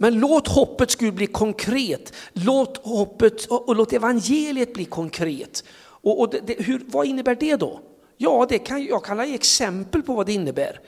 Men 0.00 0.20
låt 0.20 0.48
hoppets 0.48 0.96
Gud 0.96 1.14
bli 1.14 1.26
konkret. 1.26 2.12
Låt 2.32 2.76
hoppet 2.76 3.44
och 3.44 3.76
låt 3.76 3.92
evangeliet 3.92 4.74
bli 4.74 4.84
konkret. 4.84 5.64
Och, 5.80 6.20
och 6.20 6.30
det, 6.30 6.40
det, 6.46 6.62
hur, 6.62 6.82
vad 6.86 7.06
innebär 7.06 7.34
det 7.34 7.56
då? 7.56 7.80
Ja, 8.16 8.46
det 8.48 8.58
kan, 8.58 8.84
jag 8.84 9.04
kan 9.04 9.28
ge 9.28 9.34
exempel 9.34 10.02
på 10.02 10.14
vad 10.14 10.26
det 10.26 10.32
innebär. 10.32 10.80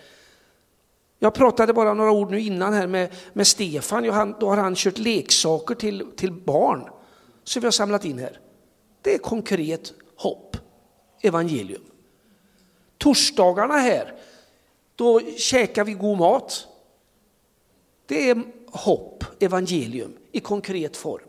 Jag 1.18 1.34
pratade 1.34 1.72
bara 1.72 1.94
några 1.94 2.10
ord 2.10 2.30
nu 2.30 2.40
innan 2.40 2.72
här 2.72 2.86
med, 2.86 3.14
med 3.32 3.46
Stefan, 3.46 4.08
han, 4.10 4.34
då 4.40 4.48
har 4.48 4.56
han 4.56 4.74
kört 4.74 4.98
leksaker 4.98 5.74
till, 5.74 6.06
till 6.16 6.32
barn 6.32 6.88
som 7.44 7.60
vi 7.60 7.66
har 7.66 7.72
samlat 7.72 8.04
in 8.04 8.18
här. 8.18 8.40
Det 9.02 9.14
är 9.14 9.18
konkret 9.18 9.92
hopp, 10.16 10.56
evangelium. 11.20 11.82
Torsdagarna 12.98 13.74
här, 13.74 14.14
då 14.96 15.20
käkar 15.20 15.84
vi 15.84 15.92
god 15.92 16.18
mat. 16.18 16.66
Det 18.06 18.30
är 18.30 18.42
hopp, 18.66 19.24
evangelium 19.40 20.16
i 20.32 20.40
konkret 20.40 20.96
form. 20.96 21.28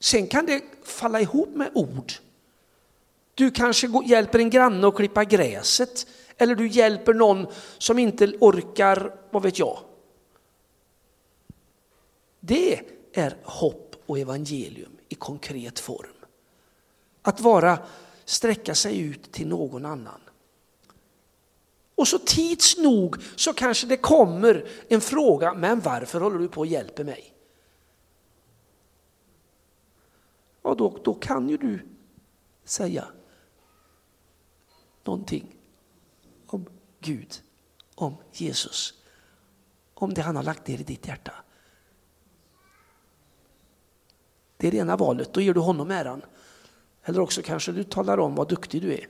Sen 0.00 0.26
kan 0.26 0.46
det 0.46 0.62
falla 0.82 1.20
ihop 1.20 1.48
med 1.48 1.70
ord. 1.74 2.12
Du 3.34 3.50
kanske 3.50 3.88
hjälper 4.06 4.38
en 4.38 4.50
granne 4.50 4.88
att 4.88 4.96
klippa 4.96 5.24
gräset 5.24 6.06
eller 6.36 6.54
du 6.54 6.68
hjälper 6.68 7.14
någon 7.14 7.46
som 7.78 7.98
inte 7.98 8.26
orkar, 8.40 9.14
vad 9.30 9.42
vet 9.42 9.58
jag. 9.58 9.78
Det 12.40 12.80
är 13.12 13.36
hopp 13.42 13.87
och 14.08 14.18
evangelium 14.18 14.98
i 15.08 15.14
konkret 15.14 15.78
form. 15.78 16.16
Att 17.22 17.40
vara, 17.40 17.78
sträcka 18.24 18.74
sig 18.74 19.00
ut 19.00 19.32
till 19.32 19.48
någon 19.48 19.84
annan. 19.84 20.20
Och 21.94 22.08
så 22.08 22.18
tids 22.18 22.78
nog 22.78 23.16
så 23.36 23.52
kanske 23.52 23.86
det 23.86 23.96
kommer 23.96 24.68
en 24.88 25.00
fråga, 25.00 25.54
men 25.54 25.80
varför 25.80 26.20
håller 26.20 26.38
du 26.38 26.48
på 26.48 26.60
och 26.60 26.66
hjälper 26.66 27.04
mig? 27.04 27.34
Ja, 30.62 30.74
då, 30.74 30.98
då 31.04 31.14
kan 31.14 31.48
ju 31.48 31.56
du 31.56 31.80
säga 32.64 33.08
någonting 35.04 35.56
om 36.46 36.66
Gud, 37.00 37.42
om 37.94 38.16
Jesus, 38.32 38.94
om 39.94 40.14
det 40.14 40.22
han 40.22 40.36
har 40.36 40.42
lagt 40.42 40.66
ner 40.66 40.80
i 40.80 40.82
ditt 40.82 41.06
hjärta. 41.06 41.32
Det 44.58 44.66
är 44.66 44.70
det 44.70 44.76
ena 44.76 44.96
valet, 44.96 45.32
då 45.32 45.40
ger 45.40 45.54
du 45.54 45.60
honom 45.60 45.90
äran. 45.90 46.22
Eller 47.04 47.20
också 47.20 47.42
kanske 47.42 47.72
du 47.72 47.84
talar 47.84 48.18
om 48.18 48.34
vad 48.34 48.48
duktig 48.48 48.82
du 48.82 48.92
är. 48.92 49.06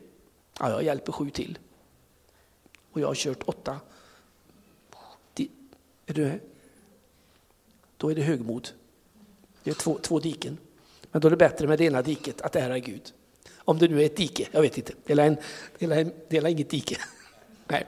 Ja, 0.61 0.70
jag 0.70 0.82
hjälper 0.82 1.12
sju 1.12 1.30
till. 1.30 1.58
Och 2.92 3.00
jag 3.00 3.06
har 3.06 3.14
kört 3.14 3.42
åtta. 3.44 3.80
Är 6.08 6.14
du 6.14 6.24
med? 6.24 6.40
Då 7.96 8.11
är 8.11 8.14
det 8.14 8.22
högmod. 8.22 8.68
Det 9.62 9.70
är 9.70 9.74
två, 9.74 9.98
två 9.98 10.20
diken. 10.20 10.58
Men 11.11 11.20
då 11.20 11.28
är 11.28 11.30
det 11.30 11.37
bättre 11.37 11.66
med 11.66 11.78
det 11.78 11.84
ena 11.84 12.02
diket, 12.02 12.40
att 12.40 12.56
ära 12.56 12.78
Gud. 12.78 13.12
Om 13.56 13.78
det 13.78 13.88
nu 13.88 14.02
är 14.02 14.06
ett 14.06 14.16
dike, 14.16 14.48
jag 14.52 14.62
vet 14.62 14.78
inte. 14.78 14.92
Dela, 15.06 15.24
en, 15.24 15.37
dela, 15.78 15.96
en, 15.96 16.12
dela 16.28 16.48
inget 16.48 16.70
dike. 16.70 16.96
Nej. 17.66 17.87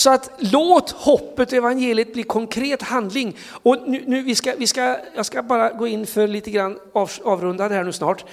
Så 0.00 0.10
att 0.10 0.30
låt 0.38 0.90
hoppet 0.90 1.52
och 1.52 1.58
evangeliet 1.58 2.12
bli 2.12 2.22
konkret 2.22 2.82
handling. 2.82 3.36
Och 3.50 3.88
nu, 3.88 4.04
nu, 4.06 4.22
vi 4.22 4.34
ska, 4.34 4.54
vi 4.58 4.66
ska, 4.66 4.98
jag 5.14 5.26
ska 5.26 5.42
bara 5.42 5.70
gå 5.70 5.86
in 5.86 6.06
för 6.06 6.28
lite 6.28 6.50
grann 6.50 6.78
av, 6.92 7.10
avrunda 7.24 7.68
det 7.68 7.74
här 7.74 7.84
nu 7.84 7.92
snart. 7.92 8.24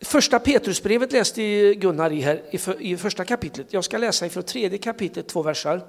Första 0.00 0.38
Petrusbrevet 0.38 1.12
läste 1.12 1.74
Gunnar 1.74 2.12
i, 2.12 2.20
här, 2.20 2.42
i, 2.50 2.92
i 2.92 2.96
första 2.96 3.24
kapitlet. 3.24 3.66
Jag 3.70 3.84
ska 3.84 3.98
läsa 3.98 4.26
ifrån 4.26 4.42
tredje 4.42 4.78
kapitlet, 4.78 5.28
två 5.28 5.42
versar. 5.42 5.82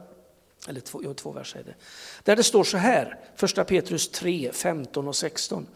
Eller 0.68 0.80
två, 0.80 1.02
ja, 1.04 1.14
två 1.14 1.32
verser 1.32 1.60
är 1.60 1.64
det. 1.64 1.76
Där 2.24 2.36
det 2.36 2.44
står 2.44 2.64
så 2.64 2.78
här, 2.78 3.20
första 3.36 3.64
Petrus 3.64 4.10
3, 4.10 4.50
15 4.54 5.08
och 5.08 5.16
16. 5.16 5.68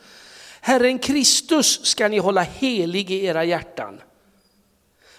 Herren 0.62 1.00
Kristus 1.00 1.86
ska 1.86 2.08
ni 2.08 2.18
hålla 2.18 2.42
helig 2.42 3.12
i 3.12 3.26
era 3.26 3.44
hjärtan. 3.44 4.02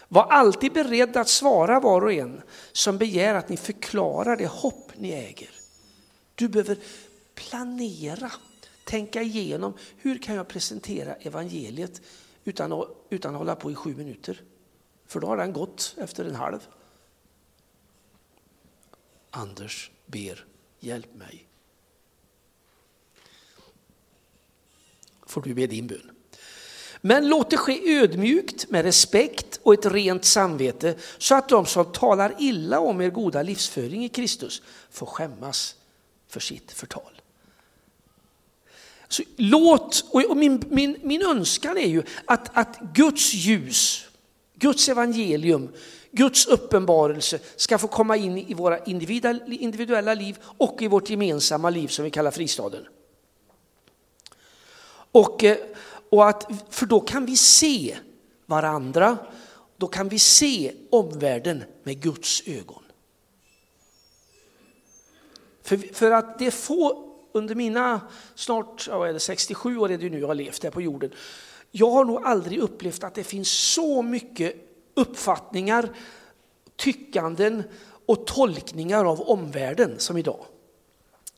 Var 0.08 0.24
alltid 0.24 0.72
beredd 0.72 1.16
att 1.16 1.28
svara 1.28 1.80
var 1.80 2.04
och 2.04 2.12
en 2.12 2.42
som 2.72 2.98
begär 2.98 3.34
att 3.34 3.48
ni 3.48 3.56
förklarar 3.56 4.36
det 4.36 4.46
hopp 4.46 4.92
ni 4.96 5.12
äger. 5.12 5.50
Du 6.34 6.48
behöver 6.48 6.78
planera, 7.34 8.32
tänka 8.84 9.22
igenom 9.22 9.74
hur 9.96 10.18
kan 10.18 10.34
jag 10.34 10.48
presentera 10.48 11.14
evangeliet 11.14 12.02
utan 12.44 12.72
att, 12.72 12.88
utan 13.10 13.34
att 13.34 13.38
hålla 13.38 13.56
på 13.56 13.70
i 13.70 13.74
sju 13.74 13.96
minuter. 13.96 14.42
För 15.06 15.20
då 15.20 15.26
har 15.26 15.36
den 15.36 15.52
gått 15.52 15.94
efter 15.98 16.24
en 16.24 16.34
halv. 16.34 16.66
Anders 19.30 19.90
ber, 20.06 20.46
hjälp 20.80 21.14
mig. 21.14 21.46
Får 25.26 25.42
du 25.42 25.54
be 25.54 25.66
din 25.66 25.86
bön. 25.86 26.15
Men 27.06 27.28
låt 27.28 27.50
det 27.50 27.56
ske 27.56 27.98
ödmjukt 27.98 28.70
med 28.70 28.84
respekt 28.84 29.60
och 29.62 29.74
ett 29.74 29.86
rent 29.86 30.24
samvete 30.24 30.94
så 31.18 31.34
att 31.34 31.48
de 31.48 31.66
som 31.66 31.92
talar 31.92 32.34
illa 32.38 32.80
om 32.80 33.00
er 33.00 33.10
goda 33.10 33.42
livsföring 33.42 34.04
i 34.04 34.08
Kristus 34.08 34.62
får 34.90 35.06
skämmas 35.06 35.74
för 36.28 36.40
sitt 36.40 36.72
förtal. 36.72 37.22
Så 39.08 39.22
låt, 39.36 40.04
och 40.12 40.36
min, 40.36 40.62
min, 40.68 40.96
min 41.02 41.22
önskan 41.22 41.78
är 41.78 41.88
ju 41.88 42.02
att, 42.24 42.56
att 42.56 42.78
Guds 42.94 43.34
ljus, 43.34 44.08
Guds 44.54 44.88
evangelium, 44.88 45.72
Guds 46.10 46.46
uppenbarelse 46.46 47.38
ska 47.56 47.78
få 47.78 47.88
komma 47.88 48.16
in 48.16 48.38
i 48.38 48.54
våra 48.54 48.78
individuella 49.48 50.14
liv 50.14 50.38
och 50.42 50.82
i 50.82 50.88
vårt 50.88 51.10
gemensamma 51.10 51.70
liv 51.70 51.88
som 51.88 52.04
vi 52.04 52.10
kallar 52.10 52.30
fristaden. 52.30 52.86
Och, 55.12 55.44
eh, 55.44 55.56
och 56.10 56.28
att, 56.28 56.50
för 56.70 56.86
då 56.86 57.00
kan 57.00 57.26
vi 57.26 57.36
se 57.36 57.98
varandra, 58.46 59.18
då 59.76 59.86
kan 59.86 60.08
vi 60.08 60.18
se 60.18 60.72
omvärlden 60.90 61.64
med 61.82 62.02
Guds 62.02 62.42
ögon. 62.46 62.82
För, 65.62 65.94
för 65.94 66.10
att 66.10 66.38
det 66.38 66.46
är 66.46 66.50
få 66.50 67.12
under 67.32 67.54
mina 67.54 68.00
snart 68.34 68.86
ja, 68.90 69.12
det, 69.12 69.20
67 69.20 69.78
år 69.78 69.90
är 69.90 69.98
det 69.98 70.10
nu 70.10 70.20
jag 70.20 70.26
har 70.26 70.34
levt 70.34 70.62
här 70.62 70.70
på 70.70 70.82
jorden. 70.82 71.10
Jag 71.70 71.90
har 71.90 72.04
nog 72.04 72.24
aldrig 72.24 72.58
upplevt 72.58 73.04
att 73.04 73.14
det 73.14 73.24
finns 73.24 73.50
så 73.50 74.02
mycket 74.02 74.56
uppfattningar, 74.94 75.88
tyckanden 76.76 77.62
och 78.06 78.26
tolkningar 78.26 79.04
av 79.04 79.20
omvärlden 79.20 79.98
som 79.98 80.16
idag. 80.16 80.44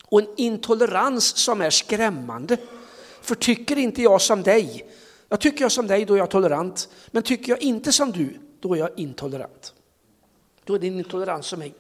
Och 0.05 0.21
en 0.21 0.29
intolerans 0.37 1.25
som 1.25 1.61
är 1.61 1.71
skrämmande. 1.71 2.57
För 3.29 3.35
tycker 3.35 3.79
inte 3.79 4.03
jag 4.03 4.23
som 4.23 4.43
dig, 4.43 4.87
jag 5.29 5.41
tycker 5.41 5.65
jag 5.65 5.73
som 5.73 5.87
dig 5.87 6.05
då 6.05 6.15
är 6.15 6.19
jag 6.19 6.31
tolerant, 6.31 6.89
men 7.11 7.23
tycker 7.23 7.53
jag 7.53 7.63
inte 7.63 7.93
som 7.93 8.13
du, 8.13 8.39
då 8.61 8.75
är 8.75 8.79
jag 8.79 8.99
intolerant. 8.99 9.75
Då 10.65 10.75
är 10.75 10.79
det 10.79 10.87
en 10.87 10.99
intolerans 10.99 11.47
som 11.47 11.63
är... 11.63 11.73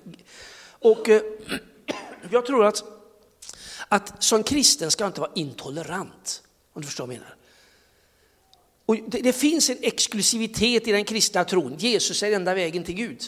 Och 0.61 1.09
eh, 1.09 1.23
jag 2.31 2.47
tror 2.47 2.65
att, 2.65 2.85
att 3.89 4.23
som 4.23 4.43
kristen 4.43 4.91
ska 4.91 5.05
jag 5.05 5.09
inte 5.09 5.21
vara 5.21 5.33
intolerant, 5.35 6.43
om 6.73 6.83
du 6.83 6.87
förstår 6.87 7.07
vad 7.07 7.15
jag 7.15 7.21
menar. 7.21 7.37
Och 8.87 8.97
det, 9.11 9.21
det, 9.21 9.33
finns 9.33 9.71
en 9.71 9.79
exklusivitet 9.81 10.89
i 10.89 10.93
den 10.93 11.05
kristna 11.05 11.45
tron. 11.45 11.77
Jesus 11.79 12.23
är 12.23 12.33
enda 12.33 12.55
vägen 12.55 12.85
till 12.85 12.95
Gud. 12.95 13.23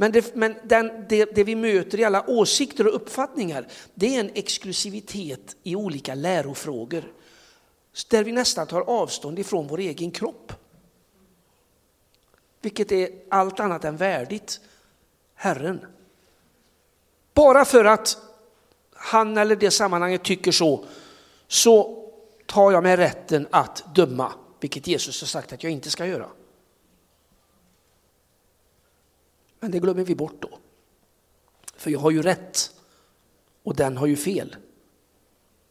Men, 0.00 0.12
det, 0.12 0.34
men 0.34 0.54
den, 0.64 1.06
det, 1.08 1.24
det, 1.34 1.44
vi 1.44 1.54
möter 1.54 2.00
i 2.00 2.04
alla 2.04 2.30
åsikter 2.30 2.86
och 2.86 2.94
uppfattningar, 2.94 3.66
det 3.94 4.16
är 4.16 4.20
en 4.20 4.30
exklusivitet 4.34 5.56
i 5.62 5.76
olika 5.76 6.14
lärofrågor. 6.14 7.12
Där 8.08 8.24
vi 8.24 8.32
nästan 8.32 8.66
tar 8.66 8.80
avstånd 8.80 9.38
ifrån 9.38 9.66
vår 9.66 9.78
egen 9.78 10.10
kropp. 10.10 10.52
Vilket 12.60 12.92
är 12.92 13.08
allt 13.28 13.60
annat 13.60 13.84
än 13.84 13.96
värdigt 13.96 14.60
Herren. 15.34 15.86
Bara 17.34 17.64
för 17.64 17.84
att 17.84 18.18
han 18.92 19.38
eller 19.38 19.56
det 19.56 19.70
sammanhanget 19.70 20.22
tycker 20.22 20.52
så, 20.52 20.84
så 21.48 22.04
tar 22.46 22.72
jag 22.72 22.82
mig 22.82 22.96
rätten 22.96 23.46
att 23.50 23.94
döma, 23.94 24.32
vilket 24.60 24.86
Jesus 24.86 25.20
har 25.20 25.26
sagt 25.26 25.52
att 25.52 25.62
jag 25.62 25.72
inte 25.72 25.90
ska 25.90 26.06
göra. 26.06 26.28
Men 29.60 29.70
det 29.70 29.78
glömmer 29.78 30.04
vi 30.04 30.14
bort 30.14 30.42
då. 30.42 30.58
För 31.76 31.90
jag 31.90 32.00
har 32.00 32.10
ju 32.10 32.22
rätt 32.22 32.74
och 33.62 33.76
den 33.76 33.96
har 33.96 34.06
ju 34.06 34.16
fel. 34.16 34.56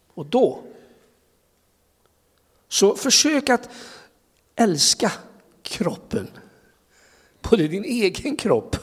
Och 0.08 0.25
då, 0.25 0.63
så 2.67 2.95
försök 2.95 3.49
att 3.49 3.69
älska 4.56 5.12
kroppen, 5.62 6.28
både 7.41 7.67
din 7.67 7.84
egen 7.84 8.38
kropp, 8.38 8.75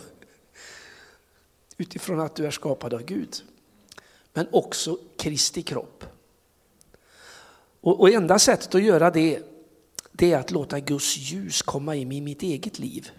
utifrån 1.76 2.20
att 2.20 2.36
du 2.36 2.46
är 2.46 2.50
skapad 2.50 2.94
av 2.94 3.02
Gud, 3.02 3.36
men 4.32 4.46
också 4.52 4.98
Kristi 5.16 5.62
kropp. 5.62 6.04
Och, 7.80 8.00
och 8.00 8.10
enda 8.10 8.38
sättet 8.38 8.74
att 8.74 8.82
göra 8.82 9.10
det, 9.10 9.42
det 10.12 10.32
är 10.32 10.38
att 10.38 10.50
låta 10.50 10.80
Guds 10.80 11.16
ljus 11.16 11.62
komma 11.62 11.94
in 11.94 12.12
i 12.12 12.20
mitt 12.20 12.42
eget 12.42 12.78
liv. 12.78 13.10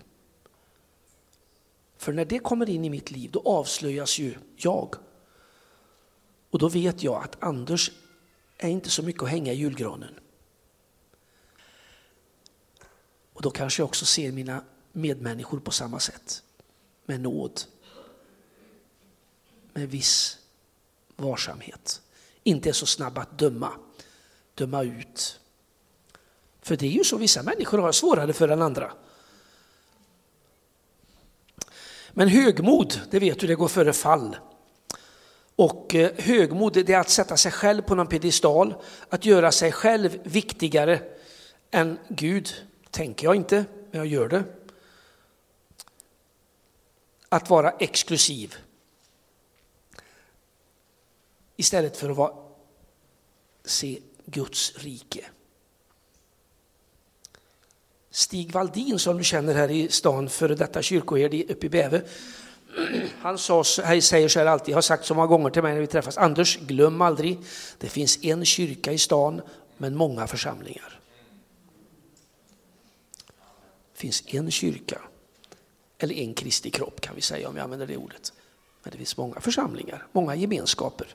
För 1.97 2.13
när 2.13 2.25
det 2.25 2.39
kommer 2.39 2.69
in 2.69 2.85
i 2.85 2.89
mitt 2.89 3.11
liv, 3.11 3.31
då 3.31 3.41
avslöjas 3.45 4.19
ju 4.19 4.35
jag. 4.55 4.95
Och 6.49 6.59
då 6.59 6.69
vet 6.69 7.03
jag 7.03 7.23
att 7.23 7.43
Anders 7.43 7.91
är 8.57 8.69
inte 8.69 8.89
så 8.89 9.03
mycket 9.03 9.23
att 9.23 9.29
hänga 9.29 9.53
i 9.53 9.55
julgranen. 9.55 10.19
Och 13.33 13.41
då 13.41 13.51
kanske 13.51 13.81
jag 13.81 13.87
också 13.87 14.05
ser 14.05 14.31
mina 14.31 14.63
medmänniskor 14.91 15.59
på 15.59 15.71
samma 15.71 15.99
sätt. 15.99 16.43
Med 17.05 17.21
nåd. 17.21 17.61
Med 19.73 19.89
viss 19.89 20.37
varsamhet. 21.15 22.01
Inte 22.43 22.69
är 22.69 22.73
så 22.73 22.85
snabb 22.85 23.17
att 23.17 23.39
döma 23.39 23.71
döma 24.57 24.83
ut. 24.83 25.39
För 26.61 26.77
det 26.77 26.85
är 26.85 26.91
ju 26.91 27.03
så 27.03 27.17
vissa 27.17 27.43
människor 27.43 27.77
har 27.77 27.91
svårare 27.91 28.33
för 28.33 28.49
än 28.49 28.61
andra. 28.61 28.91
Men 32.17 32.27
högmod, 32.27 33.01
det 33.09 33.19
vet 33.19 33.39
du, 33.39 33.47
det 33.47 33.55
går 33.55 33.67
före 33.67 33.93
fall. 33.93 34.37
Och 35.55 35.95
eh, 35.95 36.11
högmod, 36.17 36.73
det 36.73 36.89
är 36.89 36.99
att 36.99 37.09
sätta 37.09 37.37
sig 37.37 37.51
själv 37.51 37.81
på 37.81 37.95
någon 37.95 38.07
pedestal, 38.07 38.75
att 39.09 39.25
göra 39.25 39.51
sig 39.51 39.71
själv 39.71 40.19
viktigare 40.23 40.99
än 41.71 41.99
Gud. 42.09 42.53
Tänker 42.91 43.27
jag 43.27 43.35
inte, 43.35 43.65
men 43.91 43.97
jag 43.97 44.07
gör 44.07 44.29
det. 44.29 44.43
Att 47.29 47.49
vara 47.49 47.71
exklusiv. 47.71 48.55
Istället 51.55 51.97
för 51.97 52.09
att 52.09 52.17
vara, 52.17 52.33
se 53.65 53.99
Guds 54.25 54.77
rike. 54.77 55.25
Stig 58.17 58.51
Valdin 58.51 58.99
som 58.99 59.17
du 59.17 59.23
känner 59.23 59.55
här 59.55 59.71
i 59.71 59.89
stan, 59.89 60.29
före 60.29 60.55
detta 60.55 60.81
kyrkoherde 60.81 61.43
uppe 61.43 61.65
i 61.65 61.69
Bäve. 61.69 62.01
Han 63.19 63.37
sa, 63.37 63.63
säger 63.63 64.27
så 64.27 64.39
här 64.39 64.45
alltid, 64.45 64.75
har 64.75 64.81
sagt 64.81 65.05
så 65.05 65.13
många 65.13 65.27
gånger 65.27 65.49
till 65.49 65.63
mig 65.63 65.73
när 65.73 65.81
vi 65.81 65.87
träffas, 65.87 66.17
Anders 66.17 66.57
glöm 66.57 67.01
aldrig, 67.01 67.39
det 67.77 67.89
finns 67.89 68.23
en 68.23 68.45
kyrka 68.45 68.91
i 68.91 68.97
stan 68.97 69.41
men 69.77 69.95
många 69.95 70.27
församlingar. 70.27 70.99
Det 73.93 73.99
finns 73.99 74.23
en 74.27 74.51
kyrka, 74.51 75.01
eller 75.97 76.15
en 76.15 76.33
Kristi 76.33 76.69
kropp 76.69 77.01
kan 77.01 77.15
vi 77.15 77.21
säga 77.21 77.49
om 77.49 77.55
jag 77.55 77.63
använder 77.63 77.87
det 77.87 77.97
ordet. 77.97 78.33
Men 78.83 78.91
det 78.91 78.97
finns 78.97 79.17
många 79.17 79.39
församlingar, 79.39 80.07
många 80.11 80.35
gemenskaper. 80.35 81.07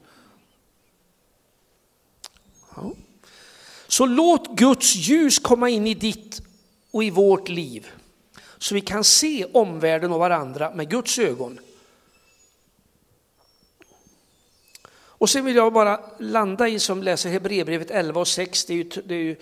Ja. 2.76 2.92
Så 3.86 4.06
låt 4.06 4.56
Guds 4.56 4.94
ljus 4.94 5.38
komma 5.38 5.68
in 5.68 5.86
i 5.86 5.94
ditt 5.94 6.42
och 6.92 7.04
i 7.04 7.10
vårt 7.10 7.48
liv. 7.48 7.90
Så 8.58 8.74
vi 8.74 8.80
kan 8.80 9.04
se 9.04 9.44
omvärlden 9.52 10.12
och 10.12 10.18
varandra 10.18 10.74
med 10.74 10.90
Guds 10.90 11.18
ögon. 11.18 11.60
Och 14.94 15.30
sen 15.30 15.44
vill 15.44 15.56
jag 15.56 15.72
bara 15.72 16.00
landa 16.18 16.68
i 16.68 16.78
som 16.78 17.02
läser 17.02 17.30
Hebreerbrevet 17.30 17.90
11 17.90 18.20
och 18.20 18.28
6, 18.28 18.64
det 18.64 18.72
är 18.72 18.76
ju, 18.76 18.84
det 19.04 19.14
är 19.14 19.18
ju, 19.18 19.36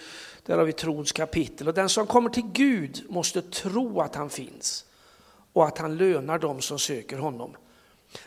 där 0.47 0.59
har 0.59 0.65
vi 0.65 0.73
trons 0.73 1.13
kapitel. 1.13 1.69
Och 1.69 1.75
den 1.75 1.89
som 1.89 2.07
kommer 2.07 2.31
till 2.31 2.51
Gud 2.53 3.05
måste 3.09 3.43
tro 3.43 4.01
att 4.01 4.15
han 4.15 4.31
finns 4.31 4.85
och 5.53 5.67
att 5.67 5.79
han 5.79 5.97
lönar 5.97 6.39
dem 6.39 6.61
som 6.61 6.79
söker 6.79 7.17
honom. 7.17 7.57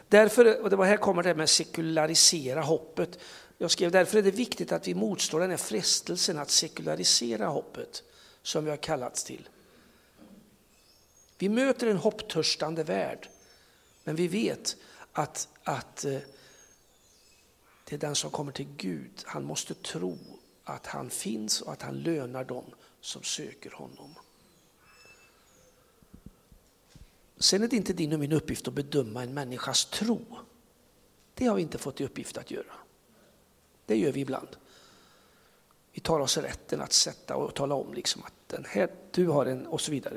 Därför, 0.08 0.62
och 0.62 0.70
det 0.70 0.76
var 0.76 0.86
här 0.86 0.98
kommer 0.98 1.24
det 1.24 1.36
med 1.36 1.50
sekularisera 1.50 2.62
hoppet. 2.62 3.20
Jag 3.58 3.72
skrev 3.72 3.92
därför 3.92 4.18
är 4.18 4.22
det 4.22 4.32
viktigt 4.32 4.72
att 4.72 4.88
vi 4.88 4.94
motstår 4.94 5.40
den 5.40 5.50
här 5.50 5.58
frestelsen 5.58 6.40
att 6.40 6.50
sekularisera 6.50 7.48
hoppet 7.48 8.04
som 8.44 8.64
vi 8.64 8.70
har 8.70 8.78
kallats 8.78 9.24
till. 9.24 9.50
Vi 11.38 11.50
möter 11.50 11.88
en 11.88 11.98
hopptörstande 11.98 12.84
värld, 12.84 13.30
men 14.04 14.16
vi 14.16 14.28
vet 14.28 14.78
att, 15.12 15.48
att 15.64 16.06
eh, 16.06 16.20
det 17.86 17.96
är 17.96 18.00
den 18.00 18.16
som 18.16 18.32
kommer 18.32 18.52
till 18.52 18.68
Gud. 18.78 19.12
Han 19.26 19.44
måste 19.44 19.74
tro 19.74 20.18
att 20.64 20.86
han 20.86 21.10
finns 21.10 21.62
och 21.62 21.74
att 21.74 21.82
han 21.82 22.00
lönar 22.00 22.44
dem 22.44 22.66
som 23.02 23.24
söker 23.24 23.72
honom. 23.72 24.16
Sen 27.38 27.64
är 27.64 27.68
det 27.68 27.76
inte 27.76 27.94
din 27.94 28.14
och 28.14 28.20
min 28.20 28.32
uppgift 28.32 28.68
att 28.68 28.74
bedöma 28.74 29.24
en 29.24 29.34
människas 29.34 29.86
tro. 29.86 30.26
Det 31.34 31.46
har 31.46 31.56
vi 31.56 31.62
inte 31.62 31.78
fått 31.78 32.02
i 32.02 32.06
uppgift 32.06 32.38
att 32.38 32.52
göra. 32.52 32.74
Det 33.86 33.98
gör 33.98 34.12
vi 34.12 34.22
ibland. 34.22 34.58
Vi 35.94 36.02
tar 36.02 36.20
oss 36.20 36.38
rätten 36.38 36.82
att 36.82 36.94
sätta 36.94 37.36
och 37.36 37.54
tala 37.54 37.76
om 37.76 37.94
liksom 37.94 38.24
att 38.24 38.34
den 38.48 38.66
här, 38.70 38.90
du 39.12 39.28
har 39.28 39.46
en 39.46 39.68
och 39.68 39.82
så 39.82 39.92
vidare. 39.92 40.14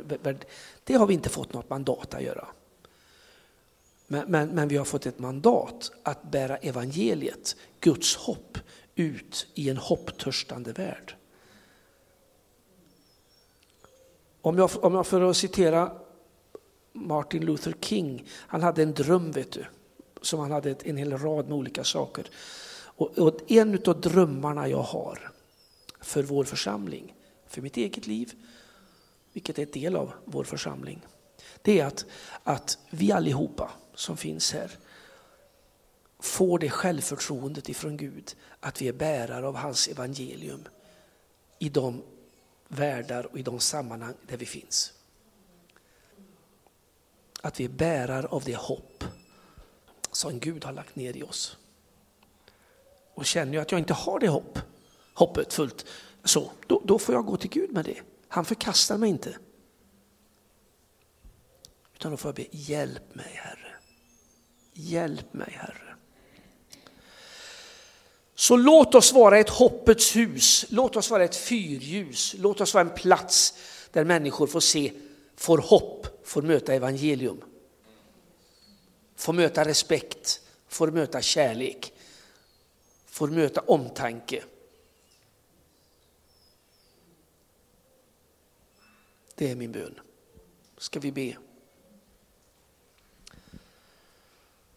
Det 0.84 0.94
har 0.94 1.06
vi 1.06 1.14
inte 1.14 1.28
fått 1.28 1.52
något 1.52 1.70
mandat 1.70 2.14
att 2.14 2.22
göra. 2.22 2.48
Men, 4.06 4.30
men, 4.30 4.48
men 4.48 4.68
vi 4.68 4.76
har 4.76 4.84
fått 4.84 5.06
ett 5.06 5.18
mandat 5.18 5.92
att 6.02 6.22
bära 6.22 6.56
evangeliet, 6.56 7.56
Guds 7.80 8.16
hopp, 8.16 8.58
ut 8.94 9.46
i 9.54 9.70
en 9.70 9.76
hopptörstande 9.76 10.72
värld. 10.72 11.16
Om 14.40 14.58
jag, 14.58 14.70
om 14.84 14.94
jag 14.94 15.06
för 15.06 15.20
att 15.20 15.36
citera 15.36 15.92
Martin 16.92 17.44
Luther 17.44 17.74
King, 17.80 18.28
han 18.30 18.62
hade 18.62 18.82
en 18.82 18.94
dröm 18.94 19.32
vet 19.32 19.52
du, 19.52 19.64
som 20.22 20.40
han 20.40 20.50
hade 20.50 20.76
en 20.84 20.96
hel 20.96 21.18
rad 21.18 21.48
med 21.48 21.58
olika 21.58 21.84
saker. 21.84 22.30
Och, 22.78 23.18
och 23.18 23.50
en 23.50 23.82
av 23.86 24.00
drömmarna 24.00 24.68
jag 24.68 24.82
har 24.82 25.32
för 26.06 26.22
vår 26.22 26.44
församling, 26.44 27.14
för 27.46 27.62
mitt 27.62 27.76
eget 27.76 28.06
liv, 28.06 28.32
vilket 29.32 29.58
är 29.58 29.62
en 29.62 29.70
del 29.70 29.96
av 29.96 30.12
vår 30.24 30.44
församling, 30.44 31.06
det 31.62 31.80
är 31.80 31.86
att, 31.86 32.06
att 32.42 32.78
vi 32.90 33.12
allihopa 33.12 33.70
som 33.94 34.16
finns 34.16 34.52
här 34.52 34.70
får 36.18 36.58
det 36.58 36.70
självförtroendet 36.70 37.68
ifrån 37.68 37.96
Gud 37.96 38.36
att 38.60 38.82
vi 38.82 38.88
är 38.88 38.92
bärare 38.92 39.46
av 39.46 39.56
hans 39.56 39.88
evangelium 39.88 40.68
i 41.58 41.68
de 41.68 42.02
världar 42.68 43.26
och 43.26 43.38
i 43.38 43.42
de 43.42 43.60
sammanhang 43.60 44.14
där 44.28 44.36
vi 44.36 44.46
finns. 44.46 44.92
Att 47.42 47.60
vi 47.60 47.64
är 47.64 47.68
bärare 47.68 48.26
av 48.26 48.44
det 48.44 48.56
hopp 48.56 49.04
som 50.12 50.38
Gud 50.38 50.64
har 50.64 50.72
lagt 50.72 50.96
ner 50.96 51.16
i 51.16 51.22
oss 51.22 51.58
och 53.14 53.26
känner 53.26 53.54
jag 53.54 53.62
att 53.62 53.72
jag 53.72 53.80
inte 53.80 53.94
har 53.94 54.18
det 54.18 54.28
hopp, 54.28 54.58
hoppet 55.16 55.52
fullt, 55.52 55.86
så, 56.24 56.50
då, 56.66 56.82
då 56.84 56.98
får 56.98 57.14
jag 57.14 57.26
gå 57.26 57.36
till 57.36 57.50
Gud 57.50 57.72
med 57.72 57.84
det. 57.84 58.00
Han 58.28 58.44
förkastar 58.44 58.98
mig 58.98 59.10
inte. 59.10 59.36
Utan 61.94 62.10
då 62.10 62.16
får 62.16 62.28
jag 62.28 62.34
be, 62.34 62.46
hjälp 62.50 63.14
mig 63.14 63.32
Herre. 63.34 63.76
Hjälp 64.72 65.34
mig 65.34 65.50
Herre. 65.52 65.96
Så 68.34 68.56
låt 68.56 68.94
oss 68.94 69.12
vara 69.12 69.38
ett 69.38 69.48
hoppets 69.48 70.16
hus, 70.16 70.66
låt 70.68 70.96
oss 70.96 71.10
vara 71.10 71.24
ett 71.24 71.36
fyrljus, 71.36 72.34
låt 72.38 72.60
oss 72.60 72.74
vara 72.74 72.84
en 72.84 72.94
plats 72.94 73.54
där 73.92 74.04
människor 74.04 74.46
får 74.46 74.60
se, 74.60 74.92
får 75.36 75.58
hopp, 75.58 76.06
får 76.24 76.42
möta 76.42 76.74
evangelium. 76.74 77.44
Får 79.16 79.32
möta 79.32 79.64
respekt, 79.64 80.40
får 80.68 80.90
möta 80.90 81.22
kärlek, 81.22 81.92
får 83.06 83.28
möta 83.28 83.60
omtanke. 83.60 84.42
Det 89.38 89.50
är 89.50 89.56
min 89.56 89.72
bön. 89.72 90.00
Ska 90.76 91.00
vi 91.00 91.12
be. 91.12 91.36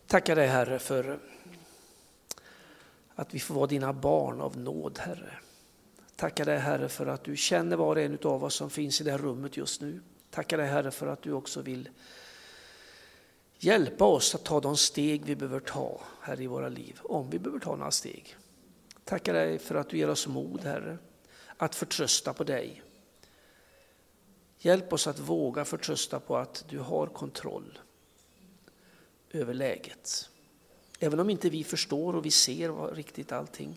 Tackar 0.08 0.36
dig 0.36 0.48
Herre 0.48 0.80
för 0.80 1.20
att 3.16 3.34
vi 3.34 3.40
får 3.40 3.56
vara 3.56 3.68
dina 3.68 3.94
barn 3.94 4.42
av 4.42 4.58
nåd 4.58 5.00
Herre. 5.00 5.34
Tackar 6.16 6.46
dig 6.46 6.58
Herre 6.58 6.90
för 6.90 7.08
att 7.08 7.24
du 7.24 7.38
känner 7.38 7.76
var 7.78 7.96
och 7.96 8.02
en 8.02 8.18
av 8.24 8.44
oss 8.44 8.56
som 8.56 8.70
finns 8.70 9.02
i 9.02 9.04
det 9.04 9.12
här 9.12 9.18
rummet 9.18 9.58
just 9.58 9.82
nu. 9.82 10.02
Tackar 10.30 10.58
dig 10.58 10.68
Herre 10.68 10.92
för 10.92 11.08
att 11.08 11.22
du 11.22 11.32
också 11.32 11.62
vill 11.62 11.90
hjälpa 13.58 14.06
oss 14.06 14.36
att 14.36 14.44
ta 14.44 14.60
de 14.60 14.78
steg 14.78 15.26
vi 15.26 15.36
behöver 15.36 15.60
ta 15.60 16.02
här 16.22 16.42
i 16.42 16.48
våra 16.48 16.70
liv, 16.70 17.00
om 17.04 17.30
vi 17.30 17.40
behöver 17.40 17.60
ta 17.60 17.76
några 17.76 17.92
steg. 17.92 18.36
Tackar 19.04 19.34
dig 19.34 19.60
för 19.60 19.76
att 19.76 19.90
du 19.90 19.98
ger 19.98 20.10
oss 20.10 20.28
mod 20.28 20.62
Herre, 20.64 20.98
att 21.58 21.76
förtrösta 21.76 22.34
på 22.34 22.44
dig. 22.44 22.84
Hjälp 24.62 24.94
oss 24.94 25.08
att 25.08 25.20
våga 25.20 25.66
förtrösta 25.66 26.20
på 26.20 26.38
att 26.38 26.66
du 26.70 26.80
har 26.80 27.08
kontroll 27.08 27.80
över 29.32 29.54
läget. 29.54 30.30
Även 31.00 31.20
om 31.20 31.30
inte 31.30 31.50
vi 31.50 31.64
förstår 31.64 32.16
och 32.16 32.26
vi 32.26 32.32
ser 32.32 32.96
riktigt 32.96 33.32
allting 33.32 33.76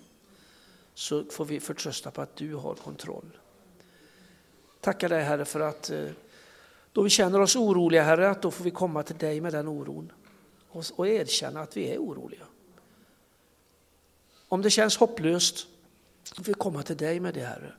så 0.94 1.24
får 1.24 1.44
vi 1.44 1.60
förtrösta 1.60 2.10
på 2.10 2.22
att 2.22 2.36
du 2.36 2.54
har 2.54 2.74
kontroll. 2.74 3.38
Tackar 4.80 5.08
dig 5.08 5.22
Herre 5.22 5.44
för 5.44 5.60
att 5.60 5.90
eh, 5.90 6.10
då 6.92 7.02
vi 7.02 7.10
känner 7.10 7.40
oss 7.40 7.56
oroliga 7.56 8.02
Herre, 8.02 8.30
att 8.30 8.42
då 8.42 8.50
får 8.50 8.64
vi 8.64 8.70
komma 8.70 9.02
till 9.02 9.18
dig 9.18 9.40
med 9.40 9.52
den 9.52 9.68
oron 9.68 10.12
och 10.96 11.08
erkänna 11.08 11.60
att 11.60 11.76
vi 11.76 11.88
är 11.88 11.98
oroliga. 11.98 12.46
Om 14.48 14.62
det 14.62 14.70
känns 14.70 14.96
hopplöst 14.96 15.66
då 16.28 16.34
får 16.34 16.44
vi 16.44 16.54
komma 16.54 16.82
till 16.82 16.96
dig 16.96 17.20
med 17.20 17.34
det 17.34 17.44
Herre. 17.44 17.72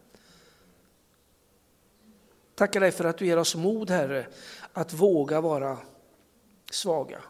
Tackar 2.56 2.80
dig 2.80 2.92
för 2.92 3.06
att 3.06 3.18
du 3.18 3.26
ger 3.26 3.38
oss 3.38 3.56
mod 3.56 3.90
Herre 3.90 4.28
att 4.74 4.94
våga 4.94 5.42
vara 5.42 5.78
svaga. 6.72 7.24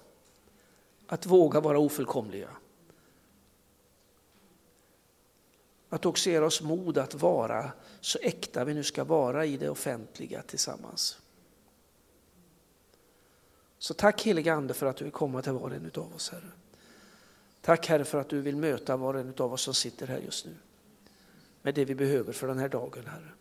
Att 1.08 1.26
våga 1.26 1.60
vara 1.60 1.80
ofullkomliga. 1.80 2.50
Att 5.90 6.06
också 6.06 6.30
ge 6.30 6.40
oss 6.40 6.62
mod 6.62 6.98
att 6.98 7.14
vara 7.14 7.72
så 8.02 8.20
äkta 8.22 8.66
vi 8.66 8.74
nu 8.74 8.84
ska 8.84 9.04
vara 9.04 9.46
i 9.46 9.58
det 9.58 9.70
offentliga 9.70 10.42
tillsammans. 10.42 11.20
Så 13.78 13.94
tack 13.94 14.22
helige 14.22 14.54
Ande 14.54 14.74
för 14.74 14.86
att 14.86 14.98
du 14.98 15.04
vill 15.04 15.14
komma 15.14 15.42
till 15.42 15.52
var 15.52 15.70
och 15.70 15.76
en 15.76 15.92
av 15.96 16.16
oss 16.16 16.30
Herre. 16.30 16.52
Tack 17.62 17.88
Herre 17.88 18.06
för 18.06 18.18
att 18.18 18.30
du 18.30 18.42
vill 18.42 18.56
möta 18.56 18.98
var 18.98 19.14
och 19.14 19.20
en 19.20 19.34
av 19.38 19.54
oss 19.54 19.62
som 19.62 19.74
sitter 19.74 20.08
här 20.08 20.20
just 20.20 20.46
nu. 20.46 20.56
Med 21.62 21.76
det 21.76 21.86
vi 21.86 21.96
behöver 21.96 22.34
för 22.34 22.48
den 22.48 22.60
här 22.60 22.70
dagen 22.70 23.06
Herre. 23.06 23.32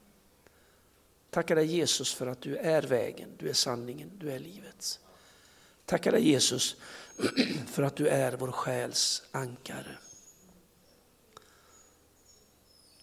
Tackar 1.33 1.57
dig 1.57 1.67
Jesus 1.67 2.15
för 2.15 2.27
att 2.27 2.41
du 2.41 2.57
är 2.57 2.83
vägen, 2.83 3.31
du 3.39 3.49
är 3.49 3.53
sanningen, 3.53 4.11
du 4.19 4.33
är 4.33 4.39
livet. 4.39 5.01
Tackar 5.85 6.13
dig 6.13 6.29
Jesus 6.29 6.77
för 7.67 7.83
att 7.83 7.97
du 7.97 8.09
är 8.09 8.33
vår 8.33 8.53
själs 8.53 9.23
ankare. 9.31 9.99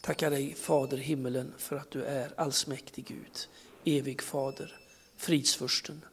Tackar 0.01 0.29
dig 0.29 0.55
Fader 0.55 0.97
himmelen 0.97 1.53
för 1.57 1.75
att 1.75 1.91
du 1.91 2.03
är 2.03 2.33
allsmäktig 2.37 3.05
Gud, 3.05 3.49
evig 3.85 4.21
Fader, 4.21 4.79
fridsfursten. 5.17 6.05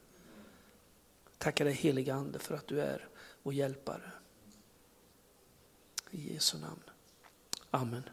Tackar 1.39 1.65
dig 1.65 1.75
heliga 1.75 2.15
Ande 2.15 2.39
för 2.39 2.55
att 2.55 2.67
du 2.67 2.81
är 2.81 3.09
vår 3.43 3.55
hjälpare. 3.55 4.11
I 6.11 6.33
Jesu 6.35 6.59
namn. 6.59 6.83
Amen. 7.71 8.09